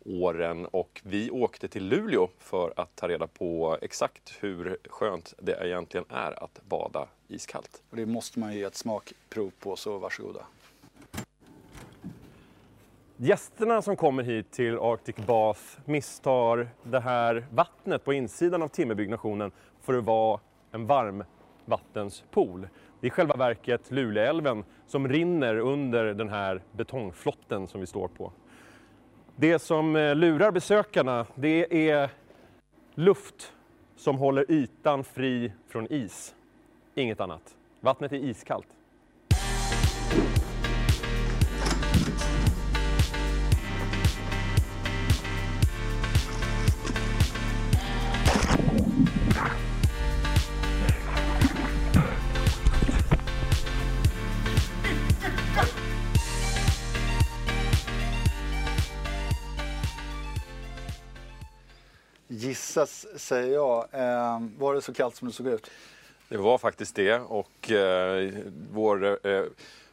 åren 0.05 0.67
och 0.67 1.01
vi 1.05 1.31
åkte 1.31 1.69
till 1.69 1.85
Luleå 1.85 2.29
för 2.39 2.73
att 2.77 2.97
ta 2.97 3.09
reda 3.09 3.27
på 3.27 3.79
exakt 3.83 4.33
hur 4.41 4.79
skönt 4.85 5.35
det 5.39 5.67
egentligen 5.67 6.07
är 6.09 6.45
att 6.45 6.61
bada 6.69 7.09
iskallt. 7.29 7.83
Och 7.91 7.97
det 7.97 8.07
måste 8.07 8.39
man 8.39 8.53
ju 8.53 8.59
ge 8.59 8.65
ett 8.65 8.77
smakprov 8.77 9.51
på, 9.59 9.77
så 9.77 9.99
varsågoda. 9.99 10.47
Gästerna 13.23 13.83
som 13.83 13.97
kommer 13.97 14.23
hit 14.23 14.51
till 14.51 14.79
Arctic 14.79 15.17
Bath 15.17 15.61
misstar 15.85 16.69
det 16.83 17.01
här 17.01 17.47
vattnet 17.51 18.05
på 18.05 18.13
insidan 18.13 18.63
av 18.63 18.69
timmerbyggnationen 18.69 19.53
för 19.81 19.95
att 19.95 20.05
vara 20.05 20.41
en 20.73 20.87
varmvattenspool. 20.87 22.69
Det 23.01 23.07
är 23.07 23.09
i 23.09 23.11
själva 23.11 23.37
verket 23.37 23.91
Luleälven 23.91 24.65
som 24.87 25.09
rinner 25.09 25.57
under 25.57 26.05
den 26.05 26.29
här 26.29 26.63
betongflotten 26.73 27.67
som 27.67 27.81
vi 27.81 27.87
står 27.87 28.09
på. 28.09 28.33
Det 29.37 29.59
som 29.59 29.97
eh, 29.97 30.15
lurar 30.15 30.51
besökarna 30.51 31.27
det 31.35 31.91
är 31.91 32.11
luft 32.95 33.53
som 33.97 34.19
håller 34.19 34.51
ytan 34.53 35.05
fri 35.05 35.53
från 35.69 35.93
is. 35.93 36.35
Inget 36.95 37.21
annat. 37.21 37.57
Vattnet 37.81 38.13
är 38.13 38.17
iskallt. 38.17 38.80
Gissas, 62.41 63.07
säger 63.17 63.55
jag. 63.55 63.89
Eh, 63.93 64.43
var 64.59 64.75
det 64.75 64.83
så 64.83 64.95
kallt 64.95 65.17
som 65.17 65.29
det 65.29 65.35
såg 65.35 65.47
ut? 65.47 65.71
Det 66.29 66.37
var 66.37 66.59
faktiskt 66.59 66.95
det 66.95 67.19
och 67.19 67.71
eh, 67.71 68.33
vår, 68.73 69.27
eh, 69.27 69.45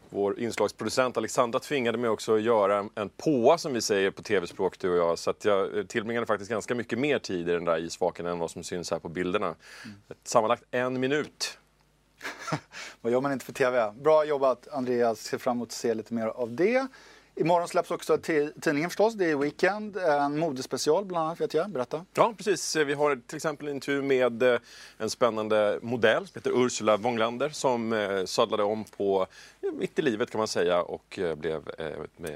vår 0.09 0.39
inslagsproducent 0.39 1.17
Alexandra 1.17 1.59
tvingade 1.59 1.97
mig 1.97 2.09
också 2.09 2.35
att 2.35 2.41
göra 2.41 2.77
en, 2.77 2.89
en 2.95 3.09
påa 3.09 3.57
som 3.57 3.73
vi 3.73 3.81
säger 3.81 4.11
på 4.11 4.21
tv-språk 4.21 4.79
du 4.79 4.89
och 4.89 4.97
jag. 4.97 5.19
Så 5.19 5.29
att 5.29 5.45
jag 5.45 5.77
eh, 5.77 5.83
tillbringade 5.83 6.25
faktiskt 6.25 6.51
ganska 6.51 6.75
mycket 6.75 6.99
mer 6.99 7.19
tid 7.19 7.49
i 7.49 7.51
den 7.51 7.65
där 7.65 7.77
isvaken 7.77 8.25
än 8.25 8.39
vad 8.39 8.51
som 8.51 8.63
syns 8.63 8.91
här 8.91 8.99
på 8.99 9.09
bilderna. 9.09 9.45
Mm. 9.45 9.97
Sammanlagt 10.23 10.63
en 10.71 10.99
minut. 10.99 11.59
vad 13.01 13.11
gör 13.11 13.21
man 13.21 13.31
inte 13.31 13.45
för 13.45 13.53
tv? 13.53 13.93
Bra 14.01 14.25
jobbat 14.25 14.67
Andreas, 14.67 15.19
ser 15.19 15.37
fram 15.37 15.57
emot 15.57 15.67
att 15.67 15.73
se 15.73 15.93
lite 15.93 16.13
mer 16.13 16.27
av 16.27 16.51
det. 16.55 16.87
Imorgon 17.39 17.67
släpps 17.67 17.91
också 17.91 18.17
tidningen 18.61 18.89
förstås, 18.89 19.13
det 19.13 19.25
är 19.25 19.35
Weekend. 19.35 19.97
En 19.97 20.37
modespecial 20.37 21.05
bland 21.05 21.25
annat 21.25 21.41
vet 21.41 21.53
jag, 21.53 21.69
berätta. 21.69 22.05
Ja 22.13 22.33
precis, 22.37 22.75
vi 22.75 22.93
har 22.93 23.15
till 23.27 23.35
exempel 23.35 23.67
en 23.67 23.75
intervju 23.75 24.01
med 24.01 24.43
eh, 24.43 24.59
en 24.97 25.09
spännande 25.09 25.79
modell 25.81 26.27
som 26.27 26.39
heter 26.39 26.65
Ursula 26.65 26.97
Wånglander 26.97 27.49
som 27.49 27.93
eh, 27.93 28.25
sadlade 28.25 28.63
om 28.63 28.83
på 28.83 29.27
mitt 29.73 29.99
i 29.99 30.01
livet 30.01 30.31
kan 30.31 30.39
man 30.39 30.47
säga 30.47 30.81
och 30.81 31.19
eh, 31.19 31.35
blev 31.35 31.69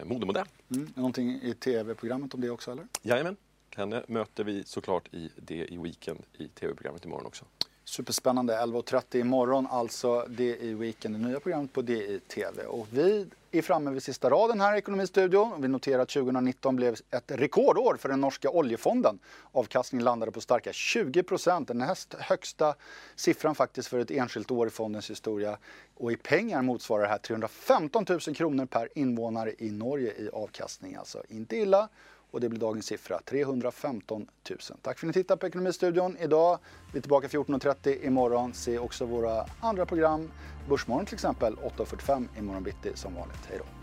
modemodell. 0.03 0.45
Mm. 0.71 0.93
Någonting 0.95 1.41
i 1.43 1.53
tv-programmet 1.53 2.33
om 2.33 2.41
det 2.41 2.49
också 2.49 2.71
eller? 2.71 2.87
Jajamän, 3.01 3.35
henne 3.75 4.03
möter 4.07 4.43
vi 4.43 4.63
såklart 4.63 5.13
i 5.13 5.29
det 5.35 5.65
i 5.73 5.77
Weekend 5.77 6.19
i 6.33 6.47
tv-programmet 6.47 7.05
imorgon 7.05 7.25
också. 7.25 7.45
Superspännande. 7.83 8.53
11.30 8.53 9.17
imorgon 9.17 9.67
alltså. 9.67 10.25
Det 10.29 10.57
i 10.57 10.73
Weekend, 10.73 11.15
det 11.15 11.27
nya 11.27 11.39
programmet 11.39 11.73
på 11.73 11.81
DI-TV. 11.81 12.63
Och 12.63 12.87
vi 12.91 13.27
är 13.51 13.61
framme 13.61 13.91
vid 13.91 14.03
sista 14.03 14.29
raden 14.29 14.61
här 14.61 14.75
i 14.75 14.77
Ekonomistudion. 14.77 15.61
Vi 15.61 15.67
noterar 15.67 15.99
att 15.99 16.09
2019 16.09 16.75
blev 16.75 16.95
ett 17.11 17.31
rekordår 17.31 17.97
för 17.99 18.09
den 18.09 18.21
norska 18.21 18.49
oljefonden. 18.49 19.19
Avkastningen 19.51 20.05
landade 20.05 20.31
på 20.31 20.41
starka 20.41 20.73
20 20.73 21.23
procent, 21.23 21.67
den 21.67 21.77
näst 21.77 22.13
högsta 22.13 22.75
siffran 23.15 23.55
faktiskt 23.55 23.87
för 23.87 23.99
ett 23.99 24.11
enskilt 24.11 24.51
år 24.51 24.67
i 24.67 24.69
fondens 24.69 25.09
historia. 25.09 25.57
Och 25.95 26.11
i 26.11 26.15
pengar 26.15 26.61
motsvarar 26.61 27.03
det 27.03 27.09
här 27.09 27.17
315 27.17 28.05
000 28.09 28.19
kronor 28.19 28.65
per 28.65 28.89
invånare 28.95 29.53
i 29.57 29.71
Norge 29.71 30.11
i 30.11 30.29
avkastning. 30.33 30.95
Alltså 30.95 31.23
inte 31.29 31.55
illa 31.55 31.89
och 32.31 32.41
det 32.41 32.49
blir 32.49 32.59
dagens 32.59 32.85
siffra 32.85 33.19
315 33.25 34.27
000. 34.49 34.59
Tack 34.81 34.99
för 34.99 35.07
att 35.07 35.15
ni 35.15 35.21
tittade 35.21 35.39
på 35.39 35.47
Ekonomistudion 35.47 36.17
idag. 36.17 36.59
Vi 36.91 36.97
är 36.97 37.01
tillbaka 37.01 37.27
14.30 37.27 38.05
imorgon. 38.05 38.53
Se 38.53 38.79
också 38.79 39.05
våra 39.05 39.45
andra 39.59 39.85
program. 39.85 40.31
Börsmorgon 40.69 41.05
till 41.05 41.15
exempel 41.15 41.55
8.45 41.55 42.27
imorgon 42.37 42.63
bitti 42.63 42.91
som 42.95 43.15
vanligt. 43.15 43.45
Hej 43.49 43.57
då! 43.57 43.80